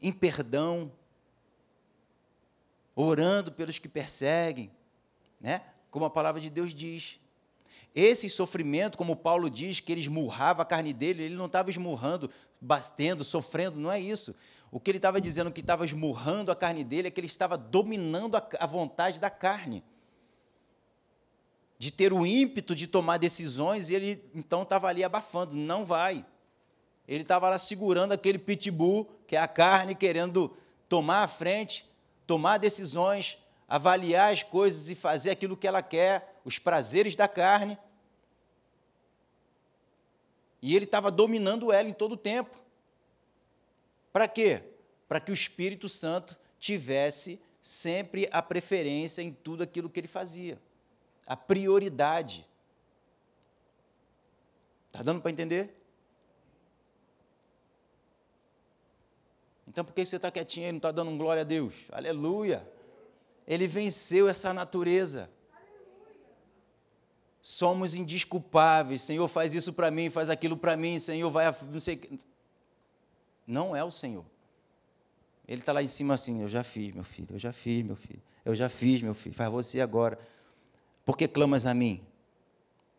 em 0.00 0.12
perdão, 0.12 0.92
orando 2.94 3.50
pelos 3.50 3.80
que 3.80 3.88
perseguem, 3.88 4.70
né? 5.40 5.60
como 5.90 6.04
a 6.04 6.10
palavra 6.10 6.40
de 6.40 6.48
Deus 6.48 6.72
diz. 6.72 7.18
Esse 7.94 8.28
sofrimento, 8.28 8.98
como 8.98 9.14
Paulo 9.14 9.48
diz, 9.48 9.78
que 9.78 9.92
ele 9.92 10.00
esmurrava 10.00 10.62
a 10.62 10.64
carne 10.64 10.92
dele, 10.92 11.22
ele 11.22 11.36
não 11.36 11.46
estava 11.46 11.70
esmurrando, 11.70 12.28
batendo, 12.60 13.22
sofrendo, 13.22 13.78
não 13.78 13.92
é 13.92 14.00
isso. 14.00 14.34
O 14.72 14.80
que 14.80 14.90
ele 14.90 14.98
estava 14.98 15.20
dizendo 15.20 15.52
que 15.52 15.60
estava 15.60 15.84
esmurrando 15.84 16.50
a 16.50 16.56
carne 16.56 16.82
dele 16.82 17.06
é 17.06 17.10
que 17.10 17.20
ele 17.20 17.28
estava 17.28 17.56
dominando 17.56 18.36
a, 18.36 18.48
a 18.58 18.66
vontade 18.66 19.20
da 19.20 19.30
carne. 19.30 19.84
De 21.78 21.92
ter 21.92 22.12
o 22.12 22.26
ímpeto 22.26 22.74
de 22.74 22.88
tomar 22.88 23.18
decisões, 23.18 23.90
e 23.90 23.94
ele 23.94 24.24
então 24.34 24.62
estava 24.62 24.88
ali 24.88 25.04
abafando. 25.04 25.54
Não 25.54 25.84
vai. 25.84 26.26
Ele 27.06 27.22
estava 27.22 27.48
lá 27.48 27.58
segurando 27.58 28.10
aquele 28.10 28.38
pitbull, 28.38 29.08
que 29.28 29.36
é 29.36 29.38
a 29.38 29.46
carne, 29.46 29.94
querendo 29.94 30.56
tomar 30.88 31.22
a 31.22 31.28
frente, 31.28 31.88
tomar 32.26 32.58
decisões, 32.58 33.38
avaliar 33.68 34.32
as 34.32 34.42
coisas 34.42 34.90
e 34.90 34.96
fazer 34.96 35.30
aquilo 35.30 35.56
que 35.56 35.68
ela 35.68 35.82
quer, 35.82 36.33
os 36.44 36.58
prazeres 36.58 37.16
da 37.16 37.26
carne. 37.26 37.78
E 40.60 40.74
ele 40.74 40.84
estava 40.84 41.10
dominando 41.10 41.72
ela 41.72 41.88
em 41.88 41.92
todo 41.92 42.12
o 42.12 42.16
tempo. 42.16 42.56
Para 44.12 44.28
quê? 44.28 44.62
Para 45.08 45.20
que 45.20 45.30
o 45.30 45.34
Espírito 45.34 45.88
Santo 45.88 46.36
tivesse 46.58 47.40
sempre 47.60 48.28
a 48.30 48.42
preferência 48.42 49.22
em 49.22 49.32
tudo 49.32 49.62
aquilo 49.62 49.88
que 49.88 49.98
ele 50.00 50.06
fazia, 50.06 50.58
a 51.26 51.36
prioridade. 51.36 52.46
Está 54.88 55.02
dando 55.02 55.20
para 55.20 55.30
entender? 55.30 55.74
Então 59.66 59.84
por 59.84 59.92
que 59.92 60.04
você 60.04 60.16
está 60.16 60.30
quietinho 60.30 60.68
e 60.68 60.72
não 60.72 60.76
está 60.76 60.92
dando 60.92 61.10
um 61.10 61.18
glória 61.18 61.40
a 61.40 61.44
Deus? 61.44 61.74
Aleluia! 61.90 62.64
Ele 63.46 63.66
venceu 63.66 64.28
essa 64.28 64.52
natureza. 64.52 65.28
Somos 67.46 67.94
indisculpáveis. 67.94 69.02
Senhor, 69.02 69.28
faz 69.28 69.52
isso 69.52 69.74
para 69.74 69.90
mim, 69.90 70.08
faz 70.08 70.30
aquilo 70.30 70.56
para 70.56 70.78
mim. 70.78 70.98
Senhor, 70.98 71.28
vai. 71.28 71.44
A, 71.44 71.54
não 71.70 71.78
sei. 71.78 72.00
Não 73.46 73.76
é 73.76 73.84
o 73.84 73.90
Senhor. 73.90 74.24
Ele 75.46 75.60
está 75.60 75.70
lá 75.70 75.82
em 75.82 75.86
cima 75.86 76.14
assim: 76.14 76.40
Eu 76.40 76.48
já 76.48 76.64
fiz, 76.64 76.94
meu 76.94 77.04
filho, 77.04 77.28
eu 77.32 77.38
já 77.38 77.52
fiz, 77.52 77.84
meu 77.84 77.96
filho, 77.96 78.22
eu 78.46 78.54
já 78.54 78.70
fiz, 78.70 79.02
meu 79.02 79.14
filho, 79.14 79.34
faz 79.34 79.52
você 79.52 79.82
agora. 79.82 80.18
Por 81.04 81.18
que 81.18 81.28
clamas 81.28 81.66
a 81.66 81.74
mim? 81.74 82.02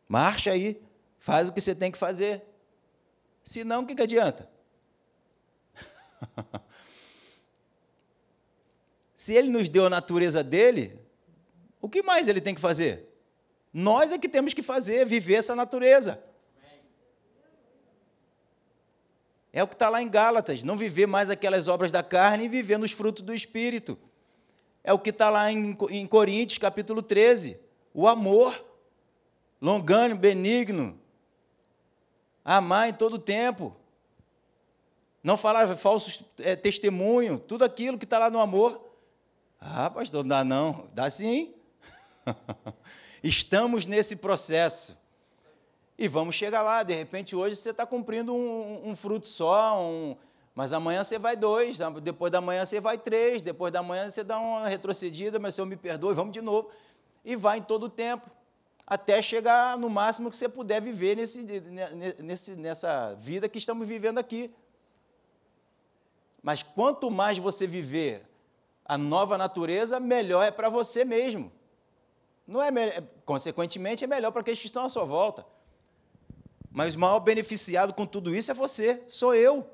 Marcha 0.07 0.51
aí, 0.51 0.79
faz 1.17 1.49
o 1.49 1.51
que 1.51 1.59
você 1.59 1.73
tem 1.73 1.91
que 1.91 1.97
fazer. 1.97 2.43
Se 3.43 3.63
não, 3.63 3.81
o 3.81 3.87
que, 3.87 3.95
que 3.95 4.03
adianta? 4.03 4.47
Se 9.15 9.33
ele 9.33 9.49
nos 9.49 9.69
deu 9.69 9.87
a 9.87 9.89
natureza 9.89 10.43
dele, 10.43 10.99
o 11.81 11.89
que 11.89 12.03
mais 12.03 12.27
ele 12.27 12.39
tem 12.39 12.53
que 12.53 12.61
fazer? 12.61 13.14
Nós 13.77 14.13
é 14.13 14.17
que 14.17 14.29
temos 14.29 14.53
que 14.53 14.61
fazer, 14.61 15.05
viver 15.05 15.33
essa 15.33 15.53
natureza. 15.53 16.23
É 19.51 19.61
o 19.61 19.67
que 19.67 19.75
está 19.75 19.89
lá 19.89 20.01
em 20.01 20.07
Gálatas, 20.07 20.63
não 20.63 20.77
viver 20.77 21.05
mais 21.07 21.29
aquelas 21.29 21.67
obras 21.67 21.91
da 21.91 22.01
carne 22.01 22.45
e 22.45 22.47
viver 22.47 22.79
nos 22.79 22.93
frutos 22.93 23.21
do 23.21 23.33
Espírito. 23.33 23.97
É 24.81 24.93
o 24.93 24.99
que 24.99 25.09
está 25.09 25.29
lá 25.29 25.51
em, 25.51 25.77
em 25.89 26.07
Coríntios, 26.07 26.57
capítulo 26.57 27.01
13. 27.01 27.59
O 27.93 28.07
amor, 28.07 28.63
longânimo, 29.61 30.21
benigno, 30.21 30.97
amar 32.45 32.87
em 32.87 32.93
todo 32.93 33.19
tempo, 33.19 33.75
não 35.21 35.35
falar 35.35 35.75
falsos 35.75 36.23
é, 36.39 36.55
testemunho, 36.55 37.37
tudo 37.37 37.65
aquilo 37.65 37.97
que 37.97 38.05
está 38.05 38.17
lá 38.19 38.29
no 38.29 38.39
amor. 38.39 38.89
Ah, 39.59 39.89
pastor, 39.89 40.23
não 40.23 40.29
dá 40.29 40.45
não. 40.45 40.87
Dá 40.93 41.09
sim. 41.09 41.53
Estamos 43.25 43.87
nesse 43.87 44.17
processo. 44.17 44.95
E 45.97 46.07
vamos 46.07 46.35
chegar 46.35 46.61
lá. 46.61 46.83
De 46.83 46.93
repente, 46.93 47.35
hoje 47.35 47.55
você 47.55 47.71
está 47.71 47.83
cumprindo 47.83 48.31
um, 48.31 48.91
um, 48.91 48.95
fruto 48.95 49.27
só, 49.27 49.81
um, 49.81 50.15
mas 50.53 50.71
amanhã 50.73 51.03
você 51.03 51.17
vai 51.17 51.35
dois, 51.35 51.79
depois 52.03 52.31
da 52.31 52.39
manhã 52.39 52.63
você 52.63 52.79
vai 52.79 52.99
três, 52.99 53.41
depois 53.41 53.73
da 53.73 53.81
manhã 53.81 54.07
você 54.07 54.23
dá 54.23 54.37
uma 54.37 54.67
retrocedida, 54.67 55.39
mas 55.39 55.55
Senhor 55.55 55.65
me 55.65 55.75
perdoe, 55.75 56.13
vamos 56.13 56.33
de 56.33 56.41
novo. 56.41 56.69
E 57.23 57.35
vai 57.35 57.57
em 57.57 57.63
todo 57.63 57.87
o 57.87 57.89
tempo, 57.89 58.29
até 58.85 59.19
chegar 59.23 59.75
no 59.75 59.89
máximo 59.89 60.29
que 60.29 60.37
você 60.37 60.47
puder 60.47 60.79
viver 60.79 61.17
nesse, 61.17 61.41
nesse, 62.19 62.55
nessa 62.55 63.15
vida 63.15 63.49
que 63.49 63.57
estamos 63.57 63.87
vivendo 63.87 64.19
aqui. 64.19 64.53
Mas 66.43 66.61
quanto 66.61 67.09
mais 67.09 67.39
você 67.39 67.65
viver 67.65 68.23
a 68.85 68.99
nova 68.99 69.35
natureza, 69.35 69.99
melhor 69.99 70.43
é 70.43 70.51
para 70.51 70.69
você 70.69 71.03
mesmo. 71.03 71.51
Não 72.47 72.61
é, 72.61 73.01
consequentemente, 73.25 74.03
é 74.03 74.07
melhor 74.07 74.31
para 74.31 74.41
aqueles 74.41 74.59
que 74.59 74.67
estão 74.67 74.83
à 74.83 74.89
sua 74.89 75.05
volta. 75.05 75.45
Mas 76.69 76.95
o 76.95 76.99
maior 76.99 77.19
beneficiado 77.19 77.93
com 77.93 78.05
tudo 78.05 78.35
isso 78.35 78.51
é 78.51 78.53
você, 78.53 79.01
sou 79.07 79.33
eu. 79.33 79.69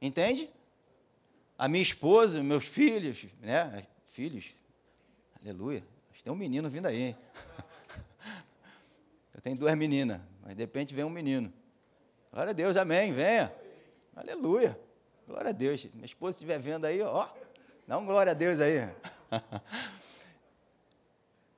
Entende? 0.00 0.50
A 1.58 1.68
minha 1.68 1.82
esposa, 1.82 2.42
meus 2.42 2.64
filhos, 2.64 3.26
né? 3.40 3.86
Filhos. 4.08 4.54
Aleluia. 5.42 5.84
Tem 6.22 6.32
um 6.32 6.36
menino 6.36 6.68
vindo 6.68 6.86
aí. 6.86 7.02
Hein? 7.02 7.16
Eu 9.34 9.40
tenho 9.40 9.56
duas 9.56 9.74
meninas, 9.74 10.20
mas 10.42 10.54
de 10.54 10.62
repente 10.62 10.94
vem 10.94 11.04
um 11.04 11.10
menino. 11.10 11.50
Glória 12.30 12.50
a 12.50 12.52
Deus, 12.52 12.76
amém, 12.76 13.12
venha. 13.12 13.52
Aleluia. 14.14 14.78
Glória 15.26 15.48
a 15.48 15.52
Deus. 15.52 15.86
Minha 15.94 16.04
esposa 16.04 16.36
estiver 16.36 16.58
vendo 16.58 16.84
aí, 16.84 17.00
ó, 17.00 17.26
dá 17.86 17.96
um 17.96 18.04
glória 18.04 18.32
a 18.32 18.34
Deus 18.34 18.60
aí. 18.60 18.88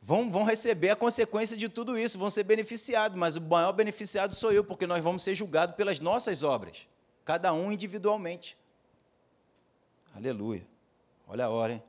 vão, 0.03 0.29
vão 0.29 0.43
receber 0.43 0.91
a 0.91 0.97
consequência 0.97 1.57
de 1.57 1.69
tudo 1.69 1.97
isso, 1.97 2.19
vão 2.19 2.29
ser 2.29 2.43
beneficiados, 2.43 3.17
mas 3.17 3.37
o 3.37 3.41
maior 3.41 3.73
beneficiado 3.73 4.35
sou 4.35 4.53
eu, 4.53 4.65
porque 4.65 4.87
nós 4.87 5.03
vamos 5.03 5.23
ser 5.23 5.35
julgados 5.35 5.77
pelas 5.77 6.01
nossas 6.01 6.43
obras, 6.43 6.89
cada 7.25 7.53
um 7.53 7.71
individualmente. 7.71 8.59
Aleluia. 10.15 10.67
Olha 11.27 11.47
a 11.47 11.49
hora, 11.49 11.75
hein? 11.75 11.83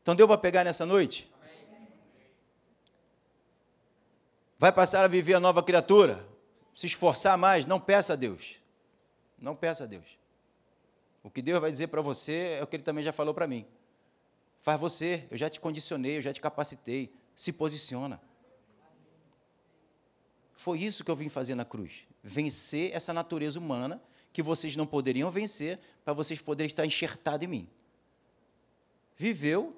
Então 0.00 0.14
deu 0.14 0.26
para 0.26 0.38
pegar 0.38 0.64
nessa 0.64 0.86
noite? 0.86 1.30
Vai 4.58 4.72
passar 4.72 5.04
a 5.04 5.08
viver 5.08 5.34
a 5.34 5.40
nova 5.40 5.62
criatura? 5.62 6.24
Se 6.74 6.86
esforçar 6.86 7.36
mais? 7.36 7.66
Não 7.66 7.78
peça 7.78 8.14
a 8.14 8.16
Deus. 8.16 8.56
Não 9.38 9.54
peça 9.54 9.84
a 9.84 9.86
Deus. 9.86 10.18
O 11.22 11.30
que 11.30 11.42
Deus 11.42 11.60
vai 11.60 11.70
dizer 11.70 11.88
para 11.88 12.00
você 12.00 12.56
é 12.58 12.62
o 12.62 12.66
que 12.66 12.76
Ele 12.76 12.82
também 12.82 13.04
já 13.04 13.12
falou 13.12 13.34
para 13.34 13.46
mim. 13.46 13.66
Faz 14.60 14.78
você, 14.78 15.26
eu 15.30 15.36
já 15.36 15.48
te 15.48 15.60
condicionei, 15.60 16.18
eu 16.18 16.22
já 16.22 16.32
te 16.32 16.40
capacitei. 16.40 17.12
Se 17.34 17.52
posiciona. 17.52 18.20
Foi 20.56 20.80
isso 20.80 21.04
que 21.04 21.10
eu 21.10 21.16
vim 21.16 21.28
fazer 21.28 21.54
na 21.54 21.64
cruz. 21.64 22.06
Vencer 22.22 22.92
essa 22.92 23.12
natureza 23.12 23.58
humana 23.58 24.02
que 24.32 24.42
vocês 24.42 24.74
não 24.76 24.86
poderiam 24.86 25.30
vencer 25.30 25.78
para 26.04 26.12
vocês 26.12 26.40
poderem 26.40 26.66
estar 26.66 26.84
enxertados 26.84 27.44
em 27.44 27.48
mim. 27.48 27.70
Viveu, 29.16 29.76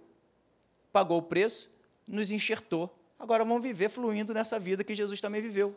pagou 0.93 1.19
o 1.19 1.23
preço, 1.23 1.77
nos 2.07 2.31
enxertou. 2.31 2.95
Agora 3.19 3.45
vamos 3.45 3.63
viver 3.63 3.91
fluindo 3.91 4.33
nessa 4.33 4.59
vida 4.59 4.83
que 4.83 4.95
Jesus 4.95 5.21
também 5.21 5.41
viveu. 5.41 5.77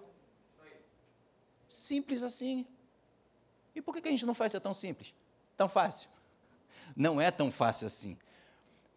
Simples 1.69 2.23
assim. 2.23 2.65
E 3.75 3.81
por 3.81 3.95
que 3.95 4.07
a 4.07 4.11
gente 4.11 4.25
não 4.25 4.33
faz 4.33 4.53
isso 4.53 4.61
tão 4.61 4.73
simples? 4.73 5.13
Tão 5.57 5.67
fácil? 5.67 6.09
Não 6.95 7.19
é 7.19 7.31
tão 7.31 7.49
fácil 7.51 7.87
assim. 7.87 8.17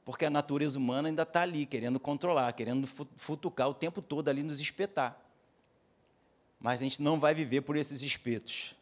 Porque 0.06 0.24
a 0.24 0.30
natureza 0.30 0.78
humana 0.78 1.08
ainda 1.08 1.24
está 1.24 1.42
ali, 1.42 1.66
querendo 1.66 1.98
controlar, 1.98 2.52
querendo 2.52 2.86
futucar 3.16 3.68
o 3.68 3.74
tempo 3.74 4.00
todo 4.00 4.28
ali, 4.28 4.40
nos 4.40 4.60
espetar. 4.60 5.20
Mas 6.60 6.80
a 6.80 6.84
gente 6.84 7.02
não 7.02 7.18
vai 7.18 7.34
viver 7.34 7.62
por 7.62 7.76
esses 7.76 8.02
espetos. 8.02 8.76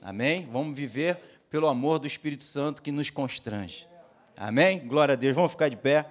Amém? 0.00 0.36
Amém? 0.38 0.48
Vamos 0.52 0.76
viver 0.78 1.16
pelo 1.50 1.66
amor 1.66 1.98
do 1.98 2.06
Espírito 2.06 2.44
Santo 2.44 2.80
que 2.80 2.92
nos 2.92 3.10
constrange. 3.10 3.88
Amém? 4.36 4.78
Glória 4.78 5.14
a 5.14 5.16
Deus. 5.16 5.34
Vamos 5.34 5.50
ficar 5.50 5.68
de 5.68 5.76
pé. 5.76 6.08